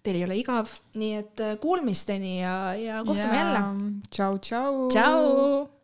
[0.03, 3.65] Teil ei ole igav, nii et äh, kuulmisteni ja, ja kohtume ja, jälle.
[4.11, 4.85] tšau, tšau.
[4.91, 5.76] tšau.